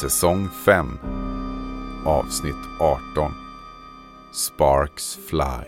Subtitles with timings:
[0.00, 0.86] Säsong 5
[2.06, 3.32] Avsnitt 18
[4.32, 5.64] Sparks Fly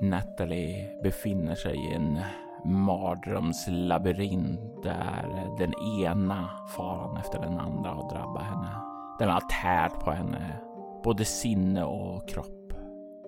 [0.00, 2.18] Natalie befinner sig i en
[2.64, 8.80] mardrömslabyrint där den ena faran efter den andra har drabbat henne.
[9.18, 10.60] Den har tärt på henne,
[11.04, 12.72] både sinne och kropp.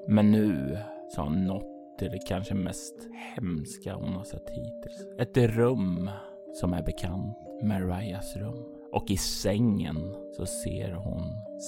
[0.08, 0.78] Men nu
[1.14, 2.94] så har hon nått till det kanske mest
[3.34, 5.06] hemska hon har sett hittills.
[5.18, 6.10] Ett rum
[6.52, 8.77] som är bekant, Marias rum.
[8.92, 11.22] Och i sängen så ser hon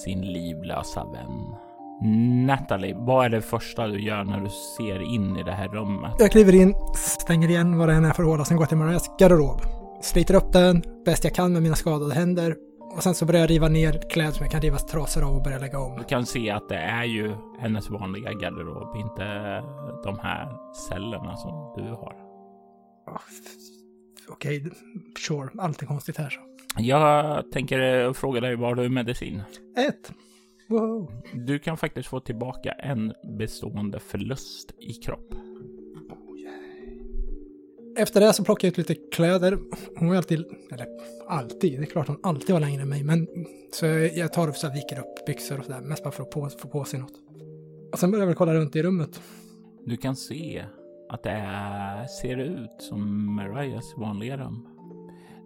[0.05, 1.55] sin livlösa vän.
[2.47, 6.13] Natalie, vad är det första du gör när du ser in i det här rummet?
[6.19, 8.79] Jag kliver in, stänger igen vad det än är för håla, sen går jag till
[8.79, 9.61] Marias garderob.
[10.01, 12.57] Sliter upp den bäst jag kan med mina skadade händer.
[12.97, 15.43] Och sen så börjar jag riva ner kläder som jag kan rivas trasor av och
[15.43, 15.99] börja lägga om.
[15.99, 19.25] Du kan se att det är ju hennes vanliga garderob, inte
[20.05, 20.53] de här
[20.89, 22.15] cellerna som du har.
[23.07, 23.21] Oh,
[24.31, 24.73] Okej, okay,
[25.19, 25.49] sure.
[25.59, 26.41] Allt är konstigt här så.
[26.79, 29.43] Jag tänker fråga dig, var du medicin?
[29.77, 30.13] Ett.
[30.69, 31.13] Wow.
[31.35, 35.35] Du kan faktiskt få tillbaka en bestående förlust i kropp.
[37.97, 39.59] Efter det så plockar jag ut lite kläder.
[39.97, 40.87] Hon var alltid, eller
[41.29, 43.27] alltid, det är klart hon alltid var längre än mig, men
[43.73, 46.49] så jag tar och så viker upp byxor och sådär, mest bara för att på,
[46.49, 47.13] få på sig något.
[47.93, 49.21] Och sen börjar jag väl kolla runt i rummet.
[49.87, 50.65] Du kan se
[51.11, 54.67] att det är, ser ut som Marias vanliga rum.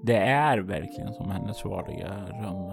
[0.02, 2.72] Det är verkligen som hennes vanliga rum.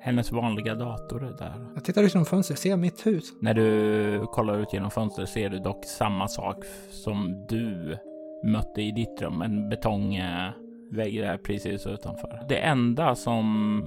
[0.00, 1.66] Hennes vanliga dator är där.
[1.74, 3.24] Jag tittar ut genom fönstret, ser mitt hus.
[3.40, 7.96] När du kollar ut genom fönstret ser du dock samma sak som du
[8.44, 9.42] mötte i ditt rum.
[9.42, 12.44] En betongvägg där precis utanför.
[12.48, 13.82] Det enda som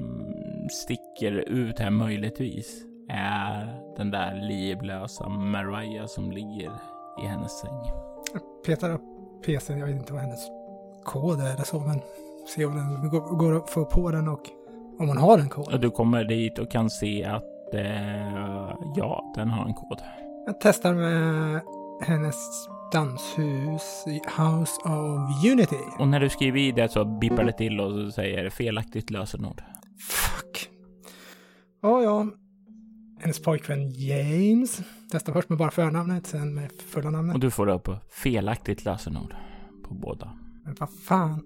[0.72, 6.72] sticker ut här möjligtvis är den där livlösa Mariah som ligger
[7.23, 8.09] i hennes säng.
[8.66, 9.01] Petar upp
[9.45, 10.47] PCn, jag vet inte vad hennes
[11.06, 12.01] kod är eller så, men
[12.56, 14.41] se om den går, att få på den och
[15.00, 15.81] om hon har en kod.
[15.81, 20.01] Du kommer dit och kan se att eh, ja, den har en kod.
[20.45, 21.62] Jag testar med
[22.01, 22.35] hennes
[22.91, 25.75] danshus i House of Unity.
[26.00, 29.61] Och när du skriver i det så bippar det till och säger felaktigt lösenord.
[30.09, 30.69] Fuck.
[31.81, 32.28] Ja, ja.
[33.19, 34.81] Hennes pojkvän James.
[35.12, 37.34] Testar först med bara förnamnet, sen med fulla namnet.
[37.34, 39.35] Och du får upp felaktigt lösenord
[39.84, 40.38] på båda.
[40.66, 41.44] Men vad fan.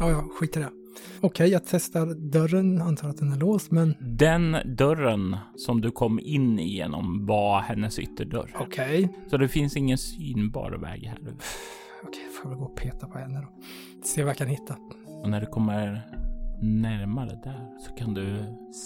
[0.00, 0.70] Ja, ja, skit i det.
[1.16, 3.94] Okej, okay, jag testar dörren, antar att den är låst, men...
[4.00, 8.56] Den dörren som du kom in igenom var hennes ytterdörr.
[8.58, 9.04] Okej.
[9.04, 9.08] Okay.
[9.30, 11.18] Så det finns ingen synbar väg här.
[11.18, 11.34] Okej,
[12.08, 13.48] okay, får väl gå och peta på henne då.
[14.04, 14.76] Se vad jag kan hitta.
[15.22, 16.02] Och när du kommer
[16.62, 18.38] närmare där så kan du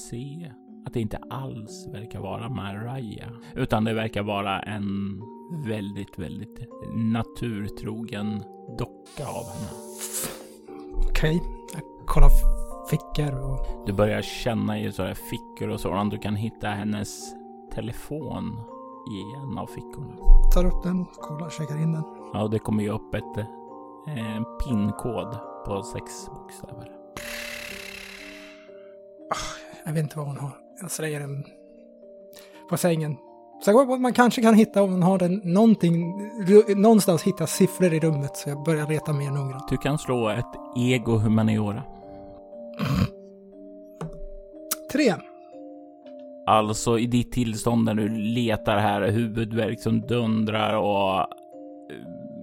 [0.08, 0.52] se
[0.86, 5.20] att det inte alls verkar vara Mariah, utan det verkar vara en
[5.64, 8.42] väldigt, väldigt naturtrogen
[8.78, 9.70] docka av henne.
[10.94, 11.50] Okej, okay.
[11.74, 12.30] jag kollar
[12.90, 13.86] fickor och...
[13.86, 16.10] Du börjar känna i sådana fickor och sådant.
[16.10, 17.34] Du kan hitta hennes
[17.74, 18.60] telefon
[19.10, 20.16] i en av fickorna.
[20.54, 22.04] Tar upp den, kollar, checkar in den.
[22.32, 23.46] Ja, och det kommer ju upp ett,
[24.06, 26.90] en pinkod på sex bokstäver.
[29.84, 30.69] Jag vet inte vad hon har.
[30.80, 31.44] Jag slänger den
[32.70, 33.16] på sängen.
[33.64, 36.14] Så man kanske kan hitta om man har den någonting,
[36.76, 39.68] någonstans hitta siffror i rummet så jag börjar leta mer noggrant.
[39.68, 40.46] Du kan slå ett
[40.76, 41.82] ego humaniora.
[44.92, 45.14] Tre.
[46.46, 51.26] Alltså i ditt tillstånd när du letar här, huvudvärk som dundrar och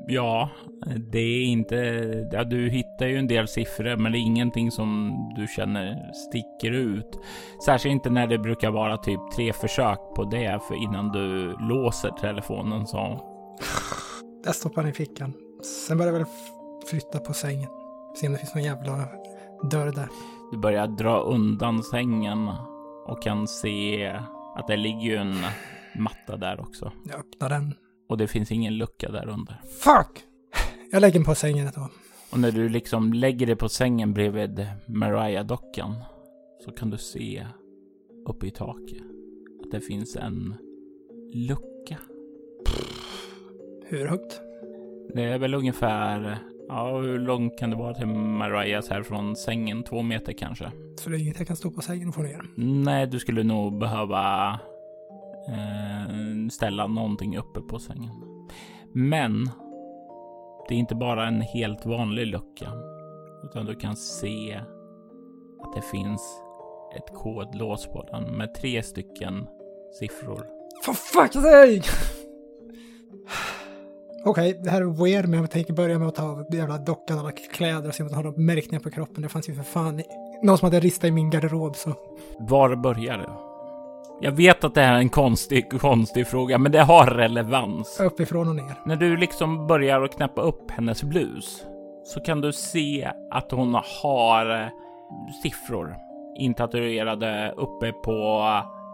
[0.08, 0.50] ja,
[1.12, 1.76] det är inte...
[2.32, 6.72] Ja, du hittar ju en del siffror, men det är ingenting som du känner sticker
[6.72, 7.20] ut.
[7.66, 12.10] Särskilt inte när det brukar vara typ tre försök på det för innan du låser
[12.10, 12.98] telefonen så.
[14.46, 15.34] Jag stoppar den i fickan.
[15.88, 16.28] Sen börjar jag väl
[16.90, 17.70] flytta på sängen.
[18.16, 18.98] Se om det finns någon jävla
[19.72, 20.08] dörr där.
[20.52, 22.52] Du börjar dra undan sängen
[23.06, 24.08] och kan se
[24.56, 25.36] att det ligger en
[25.96, 26.92] matta där också.
[27.04, 27.74] Jag öppnar den.
[28.10, 29.62] Och det finns ingen lucka där under.
[29.80, 30.24] Fuck!
[30.92, 31.90] Jag lägger den på sängen då.
[32.32, 35.96] Och när du liksom lägger det på sängen bredvid Mariah-dockan
[36.66, 37.46] så kan du se
[38.26, 39.04] uppe i taket
[39.64, 40.56] att det finns en
[41.34, 41.98] lucka.
[43.86, 44.42] Hur högt?
[45.14, 46.38] Det är väl ungefär,
[46.68, 49.84] ja hur långt kan det vara till Marias här från sängen?
[49.84, 50.72] Två meter kanske?
[50.96, 52.42] Så det är inget jag kan stå på sängen och få ner?
[52.56, 54.60] Nej, du skulle nog behöva
[55.48, 58.48] eh, ställa någonting uppe på sängen.
[58.94, 59.50] Men
[60.68, 62.72] det är inte bara en helt vanlig lucka,
[63.44, 64.62] utan du kan se
[65.62, 66.42] att det finns
[66.98, 69.48] ett kodlås på den med tre stycken
[70.00, 70.46] siffror.
[70.84, 71.90] For fuck's sake!
[74.26, 76.78] Okej, okay, det här är weird, men jag tänker börja med att ta av jävla
[76.78, 79.22] dockan alla kläder och se om den har några märkningar på kroppen.
[79.22, 80.02] Det fanns ju för fan
[80.44, 81.94] någon som hade ristat i min garderob så.
[82.40, 83.47] Var börjar det?
[84.22, 88.00] Jag vet att det här är en konstig, konstig fråga, men det har relevans.
[88.00, 88.76] Uppifrån och ner.
[88.86, 91.66] När du liksom börjar att knäppa upp hennes blus
[92.04, 94.68] så kan du se att hon har eh,
[95.44, 95.96] siffror
[96.40, 98.46] intatuerade uppe på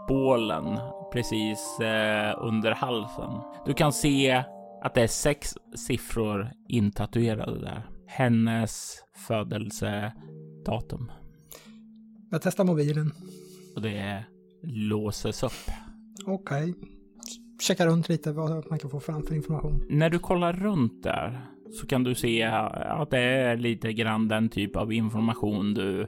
[0.07, 0.79] bålen
[1.13, 3.41] precis eh, under halsen.
[3.65, 4.43] Du kan se
[4.83, 7.87] att det är sex siffror intatuerade där.
[8.07, 8.95] Hennes
[9.27, 11.11] födelsedatum.
[12.31, 13.11] Jag testar mobilen.
[13.75, 14.23] Och det
[14.63, 15.71] låses upp.
[16.25, 16.71] Okej.
[16.71, 16.73] Okay.
[17.61, 19.85] Checka runt lite vad man kan få fram för information.
[19.89, 24.49] När du kollar runt där så kan du se att det är lite grann den
[24.49, 26.01] typ av information du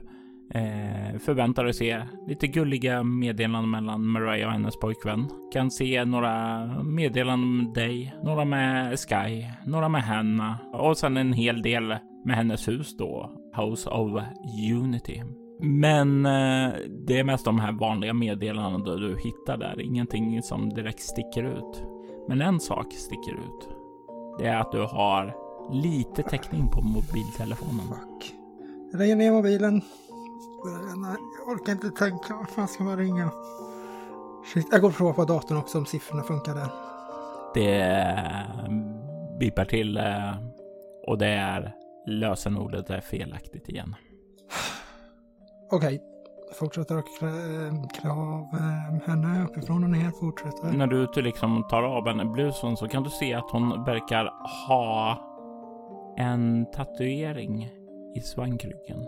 [0.54, 2.02] eh, förväntar dig se.
[2.28, 5.28] Lite gulliga meddelanden mellan Mariah och hennes pojkvän.
[5.52, 11.32] Kan se några meddelanden med dig, några med Sky, några med Hanna och sen en
[11.32, 11.94] hel del
[12.24, 14.22] med hennes hus då, House of
[14.72, 15.22] Unity.
[15.58, 19.80] Men eh, det är mest de här vanliga meddelandena du hittar där.
[19.80, 21.82] Ingenting som direkt sticker ut.
[22.28, 23.68] Men en sak sticker ut.
[24.38, 25.36] Det är att du har
[25.72, 27.88] lite täckning på mobiltelefonen.
[27.88, 28.34] Fuck.
[28.92, 29.82] Lägger ner mobilen.
[31.38, 32.34] Jag orkar inte tänka.
[32.34, 33.30] Vad fan ska man ringa?
[34.54, 34.66] Shit.
[34.70, 36.68] Jag går och provar på datorn också om siffrorna funkar där.
[37.54, 37.96] Det
[39.40, 40.34] bipar till eh,
[41.06, 41.74] och det är
[42.06, 43.94] lösenordet är felaktigt igen.
[45.70, 46.02] Okej.
[46.52, 47.30] Fortsätter att klä,
[48.00, 50.10] klä av eh, henne uppifrån och ner.
[50.10, 50.72] Fortsätter.
[50.72, 54.32] När du liksom tar av henne blusen så kan du se att hon verkar
[54.68, 55.18] ha
[56.16, 57.70] en tatuering
[58.14, 59.06] i svankryggen.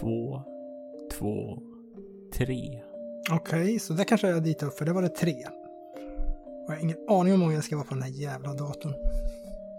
[0.00, 0.42] Två,
[1.18, 1.58] två,
[2.34, 2.82] tre.
[3.30, 5.36] Okej, okay, så det kanske jag dit upp för det var det tre.
[6.66, 8.92] jag har ingen aning om hur många jag ska vara på den här jävla datorn.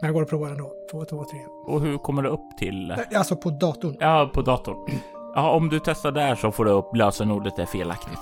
[0.01, 0.73] Men jag går och provar ändå.
[0.91, 1.39] Två, två, tre.
[1.65, 2.95] Och hur kommer du upp till?
[3.15, 3.97] Alltså på datorn.
[3.99, 4.91] Ja, på datorn.
[5.35, 8.19] Ja, om du testar där så får du upp lösenordet är felaktigt.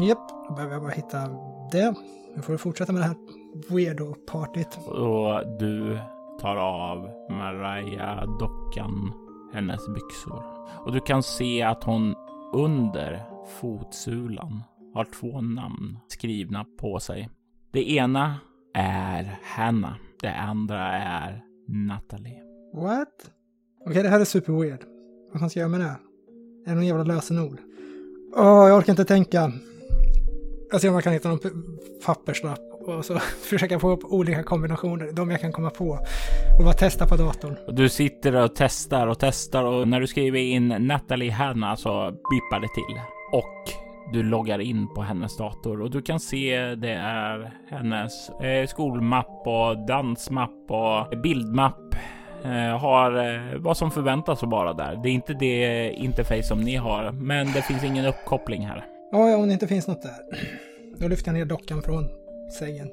[0.00, 1.18] Japp, då behöver jag bara hitta
[1.72, 1.94] det.
[2.36, 3.16] Nu får du fortsätta med det här
[3.68, 4.78] weirdo-partyt.
[4.86, 5.98] Och du
[6.40, 9.12] tar av Mariah-dockan
[9.52, 10.42] hennes byxor.
[10.84, 12.14] Och du kan se att hon
[12.52, 13.22] under
[13.60, 14.62] fotsulan
[14.94, 17.28] har två namn skrivna på sig.
[17.72, 18.34] Det ena
[18.74, 19.96] är Hanna.
[20.20, 22.42] Det andra är Natalie.
[22.74, 23.08] What?
[23.80, 24.84] Okej, okay, det här är super weird.
[25.32, 25.96] Vad fan ska jag göra med det?
[26.66, 27.58] Är det någon jävla lösenord?
[28.36, 29.52] Oh, jag orkar inte tänka.
[30.70, 31.38] Jag ser om jag kan hitta någon
[32.06, 33.18] papperslapp och så
[33.50, 35.98] försöka få upp olika kombinationer, de jag kan komma på
[36.58, 37.56] och bara testa på datorn.
[37.76, 42.60] Du sitter och testar och testar och när du skriver in Natalie Hanna så bippar
[42.60, 43.00] det till
[43.32, 43.72] och
[44.12, 49.42] du loggar in på hennes dator och du kan se det är hennes eh, skolmapp
[49.46, 51.94] och dansmapp och bildmapp
[52.80, 55.00] har eh, vad som förväntas att vara där.
[55.02, 58.84] Det är inte det interface som ni har, men det finns ingen uppkoppling här.
[59.12, 60.16] Ja, om det inte finns något där.
[60.98, 62.08] Då lyfter jag ner dockan från
[62.58, 62.90] sängen.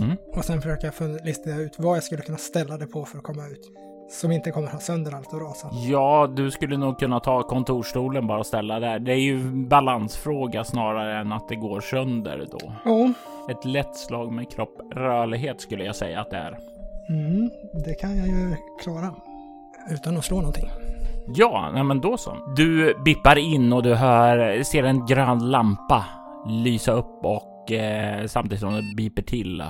[0.00, 0.16] Mm.
[0.32, 3.24] Och sen försöker jag lista ut vad jag skulle kunna ställa det på för att
[3.24, 3.72] komma ut.
[4.10, 5.70] Som inte kommer ha sönder allt och rasa.
[5.72, 8.98] Ja, du skulle nog kunna ta kontorstolen bara och ställa där.
[8.98, 12.72] Det är ju balansfråga snarare än att det går sönder då.
[12.84, 13.12] Ja.
[13.50, 16.58] Ett lätt slag med kropp rörlighet skulle jag säga att det är.
[17.08, 17.50] Mm,
[17.84, 19.14] det kan jag ju klara.
[19.90, 20.68] Utan att slå någonting.
[21.34, 22.54] Ja, nej men då så.
[22.56, 26.04] Du bippar in och du hör, ser en grön lampa
[26.46, 29.64] lysa upp och eh, samtidigt som det biper till.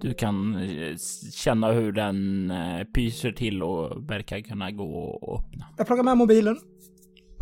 [0.00, 0.96] Du kan eh,
[1.32, 5.66] känna hur den eh, pyser till och verkar kunna gå och öppna.
[5.76, 6.58] Jag plockar med mobilen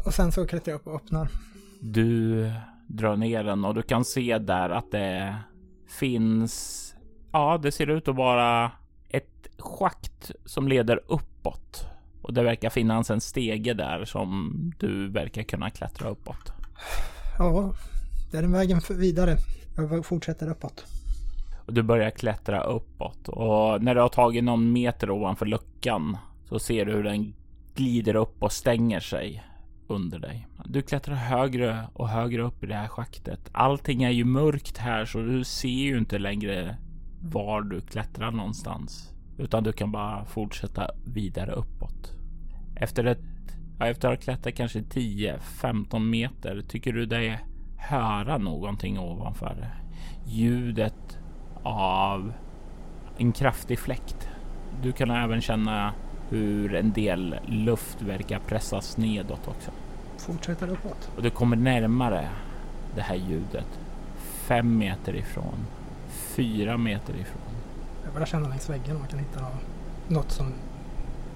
[0.07, 1.29] och sen så klättrar jag upp och öppnar.
[1.81, 2.45] Du
[2.87, 5.37] drar ner den och du kan se där att det
[5.89, 6.87] finns.
[7.33, 8.71] Ja, det ser ut att vara
[9.59, 11.87] schakt som leder uppåt
[12.23, 16.53] och det verkar finnas en stege där som du verkar kunna klättra uppåt.
[17.39, 17.75] Ja,
[18.31, 19.37] det är den vägen vidare.
[19.77, 20.85] Jag fortsätter uppåt.
[21.67, 26.17] Och du börjar klättra uppåt och när du har tagit någon meter ovanför luckan
[26.49, 27.35] så ser du hur den
[27.75, 29.45] glider upp och stänger sig
[29.87, 30.47] under dig.
[30.65, 33.41] Du klättrar högre och högre upp i det här schaktet.
[33.53, 36.77] Allting är ju mörkt här så du ser ju inte längre
[37.21, 39.13] var du klättrar någonstans.
[39.39, 42.13] Utan du kan bara fortsätta vidare uppåt.
[42.77, 43.19] Efter, ett,
[43.79, 47.41] ja, efter att ha klättrat kanske 10-15 meter tycker du dig
[47.77, 49.69] höra någonting ovanför.
[50.27, 51.19] Ljudet
[51.63, 52.33] av
[53.19, 54.29] en kraftig fläkt.
[54.83, 55.95] Du kan även känna
[56.29, 59.71] hur en del luft verkar pressas nedåt också.
[60.19, 61.11] Fortsätter uppåt.
[61.17, 62.29] Och du kommer närmare
[62.95, 63.81] det här ljudet.
[64.17, 65.67] Fem meter ifrån.
[66.37, 67.43] Fyra meter ifrån.
[68.05, 69.47] Jag börjar känna längs väggen om man kan hitta
[70.09, 70.47] något som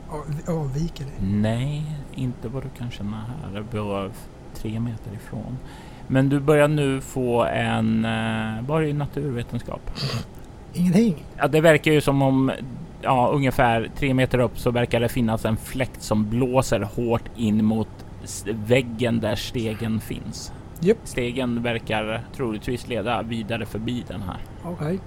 [0.08, 1.06] av- avviker.
[1.20, 1.84] Nej,
[2.14, 3.54] inte vad du kan känna här.
[3.54, 4.10] Det bara
[4.54, 5.58] tre meter ifrån.
[6.06, 8.04] Men du börjar nu få en...
[8.04, 9.80] Eh, vad är naturvetenskap?
[10.74, 11.24] Ingenting.
[11.36, 12.52] Ja, det verkar ju som om
[13.02, 17.64] ja, ungefär tre meter upp så verkar det finnas en fläkt som blåser hårt in
[17.64, 17.88] mot
[18.46, 20.52] väggen där stegen finns.
[20.85, 20.99] Japp.
[21.05, 24.38] Stegen verkar troligtvis leda vidare förbi den här.
[24.64, 24.99] Okej.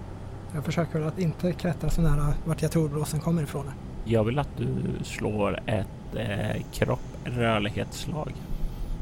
[0.54, 3.66] Jag försöker att inte klättra så nära vart jag tror blåsen kommer ifrån.
[4.06, 4.68] Jag vill att du
[5.04, 8.34] slår ett eh, kropprörlighetsslag.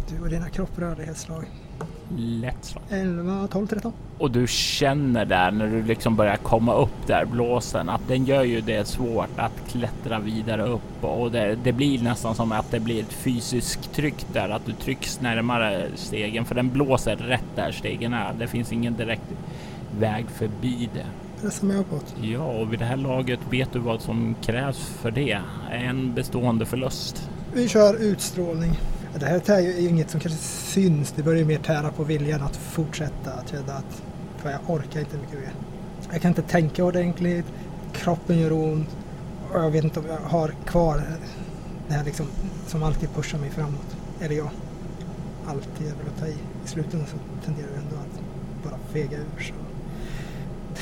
[0.09, 1.45] Du och dina kropprörlighetsslag.
[2.17, 2.83] Lätt slag.
[2.89, 3.93] 11, 12, 13.
[4.17, 8.43] Och du känner där när du liksom börjar komma upp där blåsen att den gör
[8.43, 12.79] ju det svårt att klättra vidare upp och det, det blir nästan som att det
[12.79, 17.71] blir ett fysiskt tryck där att du trycks närmare stegen för den blåser rätt där
[17.71, 18.33] stegen är.
[18.39, 19.31] Det finns ingen direkt
[19.99, 21.05] väg förbi det.
[21.41, 22.15] Pressar mig uppåt.
[22.21, 25.39] Ja, och vid det här laget vet du vad som krävs för det.
[25.71, 27.29] En bestående förlust.
[27.53, 28.71] Vi kör utstrålning.
[29.19, 31.11] Det här är ju inget som kanske syns.
[31.11, 33.33] Det börjar ju mer tära på viljan att fortsätta.
[33.33, 34.03] Att känna att
[34.37, 35.53] för jag orkar inte mycket mer.
[36.11, 37.45] Jag kan inte tänka ordentligt.
[37.93, 38.97] Kroppen gör ont.
[39.51, 41.03] Och jag vet inte om jag har kvar
[41.87, 42.25] det här liksom
[42.67, 43.97] som alltid pushar mig framåt.
[44.19, 44.49] Eller jag.
[45.47, 46.37] Alltid är väl att ta i.
[46.65, 48.21] I slutändan så tenderar jag ändå att
[48.63, 49.41] bara fega ur.
[49.43, 49.53] Så.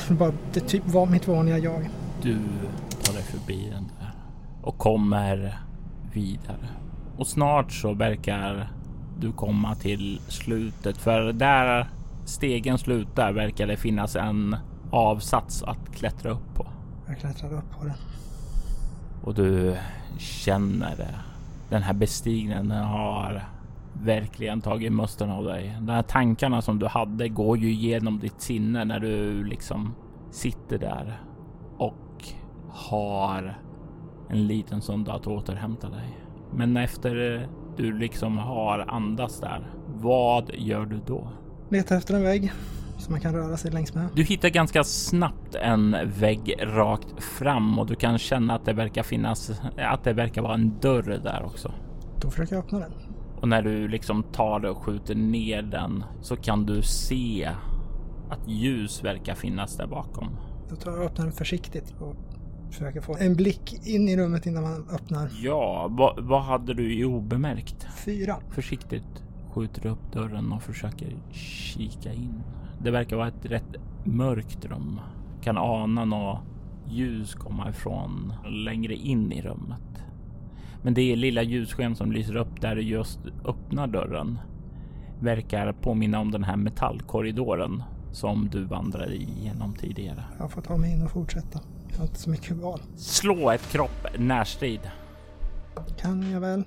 [0.08, 1.90] Det, bara, det typ var mitt vanliga jag.
[2.22, 2.38] Du
[3.02, 4.12] tar dig förbi den där
[4.62, 5.58] och kommer
[6.12, 6.68] vidare.
[7.18, 8.72] Och snart så verkar
[9.18, 11.88] du komma till slutet för där
[12.24, 14.56] stegen slutar verkar det finnas en
[14.90, 16.66] avsats att klättra upp på.
[17.06, 17.96] Jag klättrar upp på den.
[19.24, 19.76] Och du
[20.18, 21.14] känner det.
[21.70, 23.42] Den här bestigningen har
[23.92, 25.76] verkligen tagit musten av dig.
[25.80, 29.94] De här tankarna som du hade går ju igenom ditt sinne när du liksom
[30.30, 31.20] sitter där
[31.78, 32.28] och
[32.68, 33.58] har
[34.28, 36.23] en liten stund att återhämta dig.
[36.56, 41.28] Men efter du liksom har andats där, vad gör du då?
[41.70, 42.52] Letar efter en vägg
[42.98, 44.08] som man kan röra sig längs med.
[44.14, 49.02] Du hittar ganska snabbt en vägg rakt fram och du kan känna att det verkar
[49.02, 51.72] finnas, att det verkar vara en dörr där också.
[52.20, 52.92] Då försöker jag öppna den.
[53.40, 57.50] Och när du liksom tar det och skjuter ner den så kan du se
[58.30, 60.36] att ljus verkar finnas där bakom.
[60.70, 62.16] Då tar jag och öppnar den försiktigt och
[62.74, 65.30] försöker få en blick in i rummet innan man öppnar.
[65.42, 67.86] Ja, vad, vad hade du i obemärkt?
[68.04, 68.36] Fyra.
[68.50, 72.42] Försiktigt skjuter du upp dörren och försöker kika in.
[72.82, 75.00] Det verkar vara ett rätt mörkt rum.
[75.42, 76.38] Kan ana något
[76.88, 78.32] ljus komma ifrån
[78.64, 80.04] längre in i rummet.
[80.82, 84.38] Men det lilla ljussken som lyser upp där du just öppnar dörren
[85.20, 90.24] verkar påminna om den här metallkorridoren som du vandrade igenom tidigare.
[90.38, 91.60] Jag får ta mig in och fortsätta.
[91.94, 92.80] Jag har inte så mycket val.
[92.96, 94.80] Slå ett kropp närstrid.
[96.00, 96.64] Kan jag väl?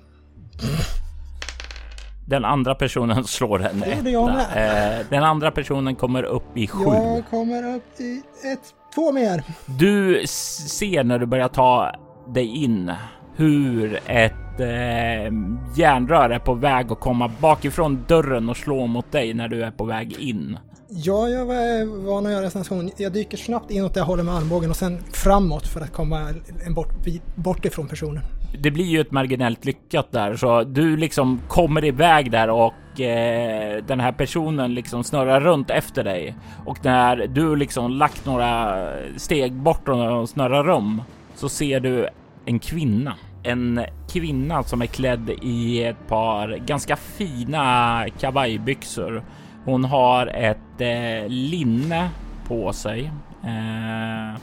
[2.26, 4.98] Den andra personen slår en Det gjorde jag etta.
[4.98, 6.84] Eh, den andra personen kommer upp i sju.
[6.84, 9.42] Jag kommer upp i ett, två mer.
[9.66, 11.92] Du ser när du börjar ta
[12.34, 12.92] dig in
[13.36, 15.32] hur ett eh,
[15.76, 19.70] järnrör är på väg att komma bakifrån dörren och slå mot dig när du är
[19.70, 20.58] på väg in.
[20.90, 22.90] Ja, jag var van att göra en sån här.
[22.96, 26.34] Jag dyker snabbt inåt där jag håller med armbågen och sen framåt för att komma
[26.66, 28.22] en bort, bit bort ifrån personen.
[28.62, 33.84] Det blir ju ett marginellt lyckat där så du liksom kommer iväg där och eh,
[33.84, 38.84] den här personen liksom snurrar runt efter dig och när du liksom lagt några
[39.16, 41.02] steg bort och snurrar om
[41.34, 42.08] så ser du
[42.44, 43.14] en kvinna.
[43.42, 49.22] En kvinna som är klädd i ett par ganska fina kavajbyxor.
[49.68, 52.10] Hon har ett eh, linne
[52.46, 53.10] på sig.
[53.44, 54.40] Eh,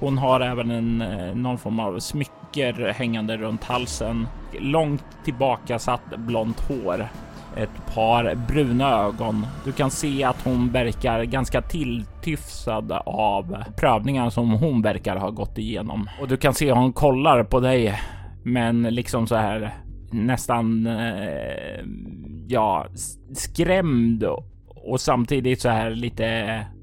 [0.00, 4.26] hon har även en, eh, någon form av smycker hängande runt halsen.
[4.60, 7.08] Långt tillbaka satt blont hår.
[7.56, 9.46] Ett par bruna ögon.
[9.64, 15.58] Du kan se att hon verkar ganska tilltyfsad av prövningar som hon verkar ha gått
[15.58, 16.08] igenom.
[16.20, 18.00] Och du kan se hon kollar på dig
[18.42, 19.74] men liksom så här
[20.10, 21.84] nästan eh,
[22.48, 22.86] ja,
[23.34, 24.24] skrämd
[24.86, 26.26] och samtidigt så här lite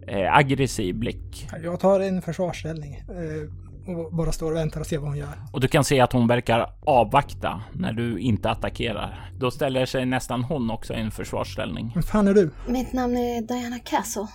[0.08, 1.48] eh, aggressiv blick.
[1.64, 5.34] Jag tar en försvarsställning eh, och bara står och väntar och ser vad hon gör.
[5.52, 9.30] Och du kan se att hon verkar avvakta när du inte attackerar.
[9.40, 11.92] Då ställer sig nästan hon också i en försvarsställning.
[11.94, 12.52] Vem fan är du?
[12.68, 14.28] Mitt namn är Diana Castle.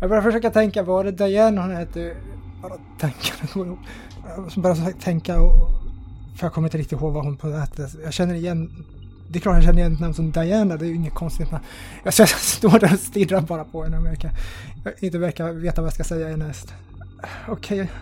[0.00, 2.16] Jag börjar försöka tänka, var det Diane hon hette?
[2.62, 3.78] Bara tänka, det går ihop.
[4.54, 5.52] Jag börjar tänka och...
[6.36, 7.88] För jag kommer inte riktigt ihåg vad hon på hette.
[8.04, 8.70] Jag känner igen...
[9.32, 11.50] Det är klart jag känner igen ett namn som Diana, det är ju inget konstigt
[11.50, 11.64] namn.
[12.04, 14.30] Jag står där och stirrar bara på henne och verkar,
[15.00, 16.74] inte verkar veta vad jag ska säga härnäst.
[17.48, 17.80] Okej.
[17.80, 17.94] Okay.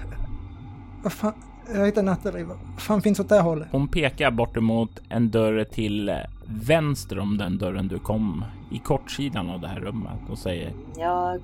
[1.02, 1.32] Vad fan?
[1.74, 2.44] Jag heter Natalie.
[2.44, 3.68] Vad fan finns åt det hållet?
[3.70, 6.12] Hon pekar bort emot en dörr till
[6.46, 11.40] vänster om den dörren du kom i kortsidan av det här rummet och säger Jag,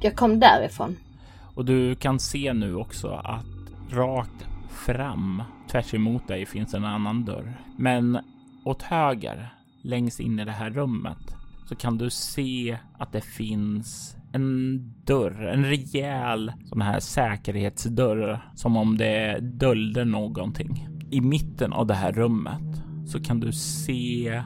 [0.00, 0.96] jag kom därifrån.
[1.54, 3.46] Och du kan se nu också att
[3.90, 7.52] rakt fram tvärs emot dig finns en annan dörr.
[7.76, 8.18] Men
[8.64, 11.36] åt höger längst in i det här rummet
[11.68, 18.76] så kan du se att det finns en dörr, en rejäl sån här säkerhetsdörr som
[18.76, 20.88] om det döljde någonting.
[21.10, 24.42] I mitten av det här rummet så kan du se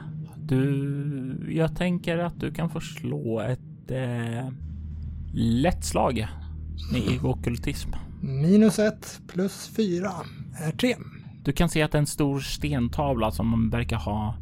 [0.47, 4.49] du, jag tänker att du kan få slå ett eh,
[5.33, 6.27] lätt slag
[6.91, 7.89] med okultism.
[8.21, 10.11] Minus ett plus fyra
[10.59, 10.95] är tre.
[11.47, 14.35] Du kan se att en stor stentavla som verkar ha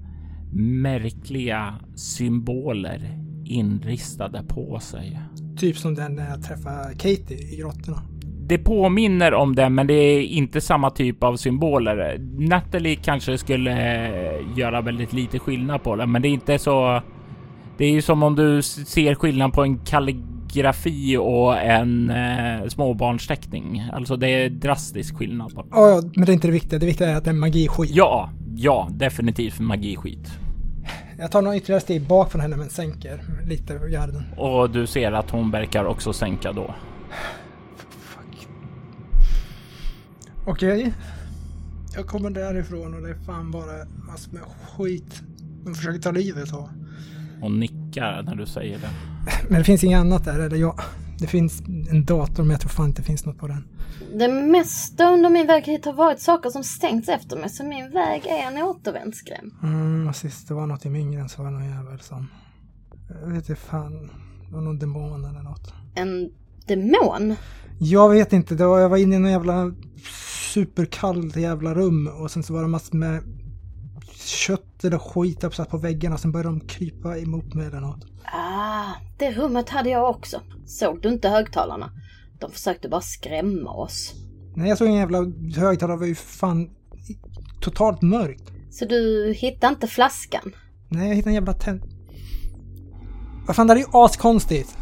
[0.54, 5.20] märkliga symboler inristade på sig.
[5.58, 8.02] Typ som den när jag träffade Katie i grottorna.
[8.48, 12.18] Det påminner om det, men det är inte samma typ av symboler.
[12.50, 13.72] Natalie kanske skulle
[14.56, 17.02] göra väldigt lite skillnad på det, men det är inte så.
[17.78, 19.80] Det är ju som om du ser skillnad på en
[20.56, 23.90] kalligrafi och en eh, småbarnsteckning.
[23.94, 25.56] Alltså det är drastisk skillnad.
[25.56, 25.66] På.
[25.72, 26.80] Ja, men det är inte det viktiga.
[26.80, 27.96] Det viktiga är att det är magiskit.
[27.96, 30.32] Ja, ja, definitivt magiskit.
[31.18, 34.24] Jag tar några ytterligare steg bak från henne men sänker lite garden.
[34.38, 36.76] Och du ser att hon verkar också sänka då.
[40.46, 40.80] Okej.
[40.80, 40.92] Okay.
[41.96, 44.42] Jag kommer därifrån och det är fan bara massor med
[44.78, 45.22] skit.
[45.66, 46.70] De försöker ta livet av.
[47.46, 48.90] Hon nickar när du säger det.
[49.50, 50.58] Men det finns inget annat där eller?
[50.58, 50.80] Jag,
[51.20, 53.68] det finns en dator men jag tror fan inte det finns något på den.
[54.14, 57.92] Det mesta under min väg hit har varit saker som stängts efter mig så min
[57.92, 59.52] väg är en återvändsgränd.
[59.64, 62.28] Mm, och sist det var något i min gräns så var det någon jävel som...
[63.22, 64.10] Jag vet inte fan.
[64.48, 65.74] Det var någon demon eller något.
[65.96, 66.32] En
[66.68, 67.36] demon?
[67.80, 68.56] Jag vet inte.
[68.56, 69.72] Det var, jag var inne i någon jävla
[70.54, 73.24] superkallt jävla rum och sen så var det massor med
[74.26, 76.18] kött eller skit uppsatt på väggarna.
[76.18, 78.06] Sen började de krypa emot mig eller något.
[78.24, 80.42] Ah, det rummet hade jag också.
[80.66, 81.92] Såg du inte högtalarna?
[82.40, 84.14] De försökte bara skrämma oss.
[84.56, 85.20] Nej, jag såg en jävla
[85.56, 85.96] högtalare.
[85.96, 86.70] Det var ju fan
[87.62, 88.52] totalt mörkt.
[88.72, 90.54] Så du hittade inte flaskan?
[90.90, 91.82] Nej, jag hittade en jävla tänd...
[93.48, 94.78] Vad fan, det är ju askonstigt.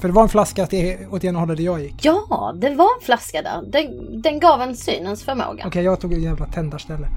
[0.00, 0.68] För det var en flaska
[1.10, 2.04] åt ena hållet där jag gick.
[2.04, 3.62] Ja, det var en flaska där.
[3.72, 5.52] Den, den gav en synens förmåga.
[5.52, 7.08] Okej, okay, jag tog en jävla tändarställe.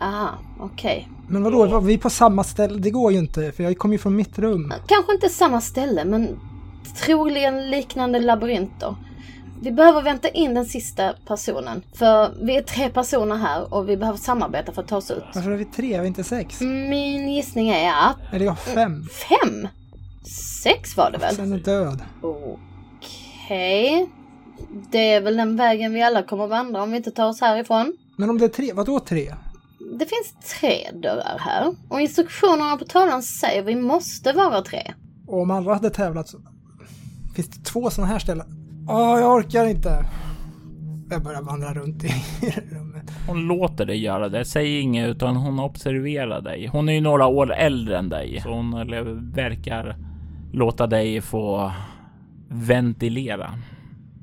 [0.00, 1.08] Aha, okej.
[1.08, 1.16] Okay.
[1.28, 2.78] Men vadå, var vi på samma ställe?
[2.78, 4.72] Det går ju inte, för jag kom ju från mitt rum.
[4.86, 6.40] Kanske inte samma ställe, men
[7.04, 8.94] troligen liknande labyrinter.
[9.60, 11.82] Vi behöver vänta in den sista personen.
[11.94, 15.24] För vi är tre personer här och vi behöver samarbeta för att ta oss ut.
[15.34, 15.94] Varför är vi tre?
[15.94, 16.60] Är vi inte sex?
[16.60, 18.16] Min gissning är att...
[18.32, 19.04] Eller jag fem.
[19.28, 19.68] Fem?
[20.62, 21.34] Sex var det väl?
[21.34, 22.02] Sen är död.
[22.22, 23.94] Okej.
[23.94, 24.06] Okay.
[24.90, 27.96] Det är väl den vägen vi alla kommer vandra om vi inte tar oss härifrån.
[28.16, 29.34] Men om det är tre, vadå tre?
[29.98, 31.74] Det finns tre dörrar här.
[31.88, 34.92] Och instruktionerna på tavlan säger att vi måste vara tre.
[35.26, 36.38] Och om alla hade tävlat så...
[37.34, 38.46] Finns det två sådana här ställen?
[38.88, 40.04] Åh, jag orkar inte.
[41.10, 42.08] Jag börjar vandra runt i
[42.70, 43.10] rummet.
[43.26, 44.44] Hon låter dig göra det.
[44.44, 46.66] Säg inget utan hon observerar dig.
[46.66, 48.40] Hon är ju några år äldre än dig.
[48.42, 48.70] Så hon
[49.34, 49.96] verkar
[50.52, 51.72] låta dig få
[52.48, 53.50] ventilera.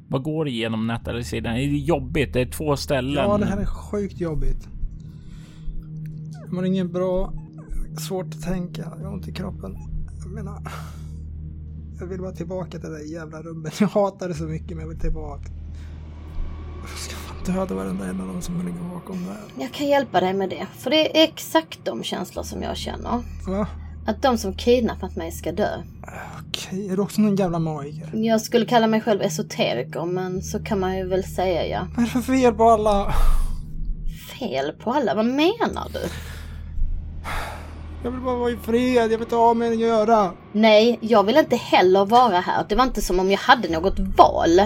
[0.07, 1.53] Vad går igenom Nataliesidan?
[1.53, 2.33] Är det jobbigt?
[2.33, 3.29] Det är två ställen.
[3.29, 4.67] Ja, det här är sjukt jobbigt.
[6.47, 7.34] Man har ingen bra...
[8.08, 8.82] Svårt att tänka.
[8.82, 9.77] Jag har ont i kroppen.
[10.23, 10.62] Jag menar...
[11.99, 13.79] Jag vill bara tillbaka till det där jävla rummet.
[13.79, 15.43] Jag hatar det så mycket men jag vill tillbaka.
[16.82, 19.63] Jag ska fan döda varenda en av dem som ligger bakom där.
[19.63, 20.67] Jag kan hjälpa dig med det.
[20.77, 23.23] För det är exakt de känslor som jag känner.
[23.47, 23.67] Va?
[24.06, 25.84] Att de som kidnappat mig ska dö.
[26.39, 28.10] Okej, är du också någon jävla magiker?
[28.13, 31.88] Jag skulle kalla mig själv esoteriker, men så kan man ju väl säga ja.
[31.95, 33.13] Vad är det för fel på alla?
[34.39, 35.15] Fel på alla?
[35.15, 35.99] Vad menar du?
[38.03, 40.31] Jag vill bara vara i fred, jag vill inte ha med att göra.
[40.51, 42.65] Nej, jag vill inte heller vara här.
[42.69, 44.61] Det var inte som om jag hade något val.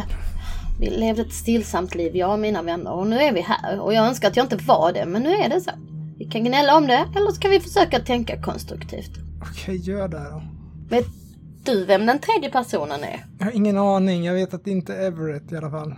[0.80, 3.80] Vi levde ett stillsamt liv, jag och mina vänner, och nu är vi här.
[3.80, 5.72] Och jag önskar att jag inte var det, men nu är det så.
[6.18, 9.12] Vi kan gnälla om det, eller så kan vi försöka tänka konstruktivt.
[9.52, 10.42] Okej, gör det då.
[10.90, 11.06] Vet
[11.64, 13.26] du vem den tredje personen är?
[13.40, 14.26] Jag har ingen aning.
[14.26, 15.94] Jag vet att det inte är Everett i alla fall.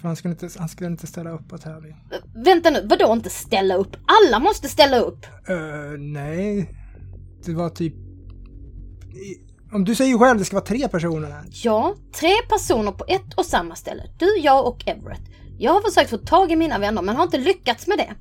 [0.00, 1.96] För han skulle inte, han skulle inte ställa upp på tävling.
[2.44, 3.96] Vänta nu, vadå inte ställa upp?
[4.06, 5.26] Alla måste ställa upp!
[5.50, 6.70] Uh, nej.
[7.44, 7.94] Det var typ...
[9.72, 11.44] Om du säger själv det ska vara tre personer här.
[11.50, 14.02] Ja, tre personer på ett och samma ställe.
[14.18, 15.22] Du, jag och Everett.
[15.58, 18.14] Jag har försökt få tag i mina vänner men har inte lyckats med det.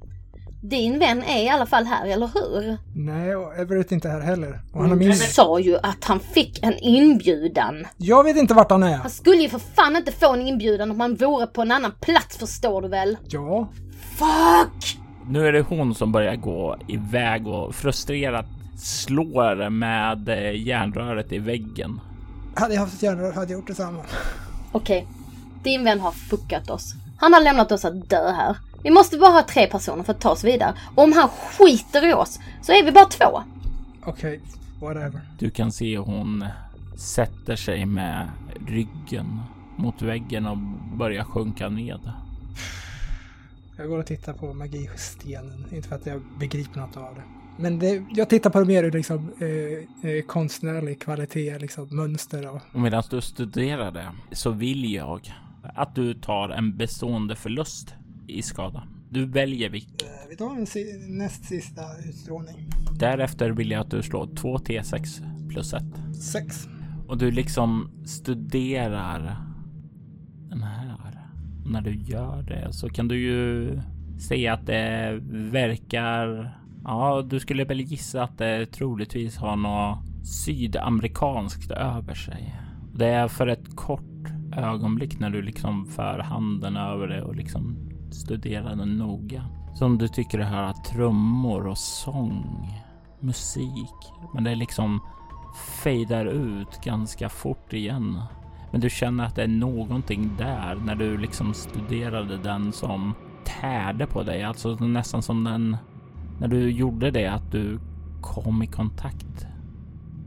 [0.62, 2.78] Din vän är i alla fall här, eller hur?
[2.96, 4.60] Nej, och Everett är inte här heller.
[4.74, 5.16] Och han har Du min...
[5.16, 7.88] sa ju att han fick en inbjudan.
[7.98, 8.98] Jag vet inte vart han är.
[8.98, 11.92] Han skulle ju för fan inte få en inbjudan om han vore på en annan
[12.02, 13.18] plats, förstår du väl?
[13.30, 13.68] Ja.
[14.18, 14.98] Fuck!
[15.28, 18.46] Nu är det hon som börjar gå iväg och frustrerat
[18.78, 22.00] slår med eh, järnröret i väggen.
[22.56, 24.02] Hade jag haft ett järnrör hade jag gjort detsamma.
[24.72, 25.08] Okej,
[25.64, 26.94] din vän har fuckat oss.
[27.18, 28.56] Han har lämnat oss att dö här.
[28.84, 30.74] Vi måste bara ha tre personer för att ta oss vidare.
[30.96, 33.44] Och om han skiter i oss så är vi bara två.
[34.06, 34.42] Okej,
[34.82, 35.22] whatever.
[35.40, 36.46] Du kan se hon
[36.98, 38.30] sätter sig med
[38.68, 39.42] ryggen
[39.76, 40.58] mot väggen och
[40.98, 42.12] börjar sjunka ned.
[43.78, 45.66] Jag går och tittar på magistenen.
[45.72, 47.24] Inte för att jag begriper något av det.
[47.58, 52.50] Men det, jag tittar på det mer ur liksom, eh, eh, konstnärlig kvalitet, liksom mönster
[52.50, 52.62] och...
[52.74, 55.34] Och medan du studerar det så vill jag
[55.76, 57.96] att du tar en bestående förlust
[58.38, 58.84] i skada.
[59.10, 60.08] Du väljer vilken.
[60.08, 62.70] Eh, vi tar en si- näst sista utstrålning.
[63.00, 65.84] Därefter vill jag att du slår 2 T6 plus 1.
[66.16, 66.68] Sex.
[67.08, 69.38] Och du liksom studerar
[70.50, 70.96] den här.
[71.66, 73.72] Och när du gör det så kan du ju
[74.20, 76.56] se att det verkar...
[76.84, 82.56] Ja, du skulle väl gissa att det troligtvis har något sydamerikanskt över sig.
[82.96, 84.04] Det är för ett kort
[84.58, 87.78] ögonblick när du liksom för handen över det och liksom
[88.14, 89.46] studerar den noga.
[89.74, 92.68] Som du tycker det här trummor och sång,
[93.20, 94.14] musik.
[94.34, 95.00] Men det är liksom
[95.84, 98.22] fejdar ut ganska fort igen.
[98.72, 103.14] Men du känner att det är någonting där när du liksom studerade den som
[103.46, 104.44] tärde på dig.
[104.44, 105.78] Alltså nästan som den
[106.40, 107.80] när du gjorde det att du
[108.22, 109.48] kom i kontakt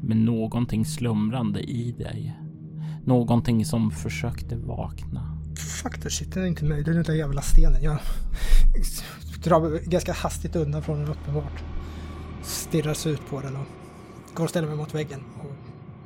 [0.00, 2.38] med någonting slumrande i dig.
[3.04, 5.31] Någonting som försökte vakna.
[5.58, 6.86] Fuck the shit, den är inte nöjd.
[6.86, 7.82] Den där jävla stenen.
[7.82, 7.98] Jag
[9.44, 11.64] drar ganska hastigt undan från den uppenbart.
[12.42, 13.66] Stirrar sig ut på den och
[14.34, 15.52] går och ställer mig mot väggen och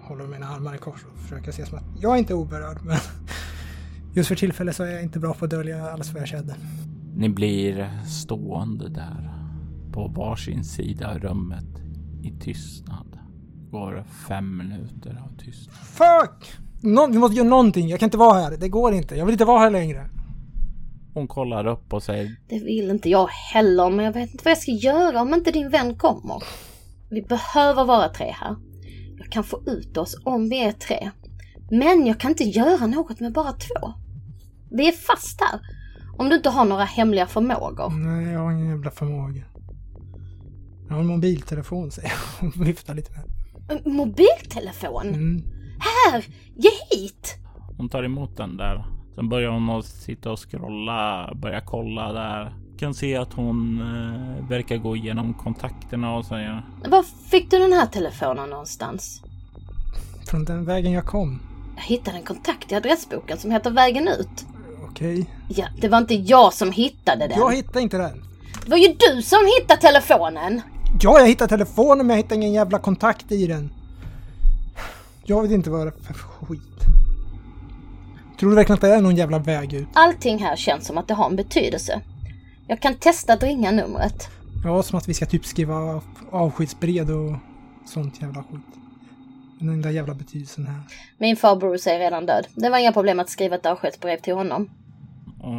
[0.08, 2.98] håller mina armar i kors och försöker se som att jag är inte oberörd men
[4.14, 6.56] just för tillfället så är jag inte bra på att dölja alls vad jag kände.
[7.14, 9.32] Ni blir stående där
[9.92, 11.82] på varsin sida av rummet
[12.22, 13.18] i tystnad.
[13.70, 15.76] Går fem minuter av tystnad.
[15.76, 16.65] Fuck!
[16.80, 17.88] Nå- vi måste göra någonting.
[17.88, 18.56] Jag kan inte vara här.
[18.56, 19.14] Det går inte.
[19.16, 20.10] Jag vill inte vara här längre.
[21.14, 24.50] Hon kollar upp och säger Det vill inte jag heller, men jag vet inte vad
[24.50, 26.42] jag ska göra om inte din vän kommer.
[27.10, 28.56] Vi behöver vara tre här.
[29.18, 31.10] Jag kan få ut oss om vi är tre.
[31.70, 33.92] Men jag kan inte göra något med bara två.
[34.70, 35.60] Vi är fast här.
[36.18, 37.90] Om du inte har några hemliga förmågor.
[37.90, 39.42] Nej, jag har ingen jävla förmåga.
[40.88, 43.22] Jag har en mobiltelefon säger jag och viftar lite med.
[43.84, 45.06] En Mobiltelefon?
[45.08, 45.42] Mm.
[45.78, 46.24] Här!
[46.54, 47.36] Ge hit!
[47.76, 48.84] Hon tar emot den där.
[49.14, 52.54] Sen börjar hon att sitta och scrolla, börja kolla där.
[52.78, 57.72] Kan se att hon eh, verkar gå igenom kontakterna och säger Var fick du den
[57.72, 59.22] här telefonen någonstans?
[60.26, 61.40] Från den vägen jag kom.
[61.76, 64.46] Jag hittade en kontakt i adressboken som heter Vägen ut.
[64.90, 65.30] Okej.
[65.48, 67.38] Ja, det var inte jag som hittade den.
[67.38, 68.24] Jag hittar inte den.
[68.64, 70.60] Det var ju du som hittade telefonen!
[71.00, 73.70] Ja, jag hittar telefonen men jag hittar ingen jävla kontakt i den.
[75.28, 76.62] Jag vet inte vad det är för skit.
[78.38, 79.88] Tror du verkligen att det är någon jävla väg ut?
[79.92, 82.00] Allting här känns som att det har en betydelse.
[82.66, 84.30] Jag kan testa att ringa numret.
[84.64, 87.36] Ja, som att vi ska typ skriva avskedsbrev och
[87.86, 88.60] sånt jävla skit.
[89.58, 90.80] Den enda jävla betydelsen här.
[91.18, 92.46] Min far Bruce är redan död.
[92.54, 94.70] Det var inga problem att skriva ett avskedsbrev till honom.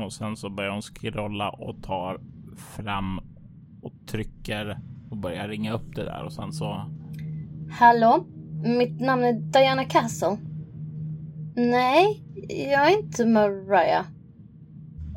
[0.05, 2.19] och sen så börjar hon scrolla och tar
[2.75, 3.19] fram
[3.81, 4.79] och trycker
[5.11, 6.91] och börjar ringa upp det där och sen så
[7.71, 8.25] Hallå?
[8.63, 10.37] Mitt namn är Diana Castle.
[11.55, 14.05] Nej, jag är inte Mariah.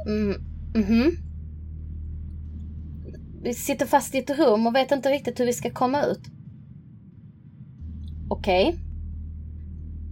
[0.07, 0.41] Mm,
[0.75, 1.17] mhm.
[3.43, 6.21] Vi sitter fast i ett rum och vet inte riktigt hur vi ska komma ut.
[8.29, 8.77] Okej.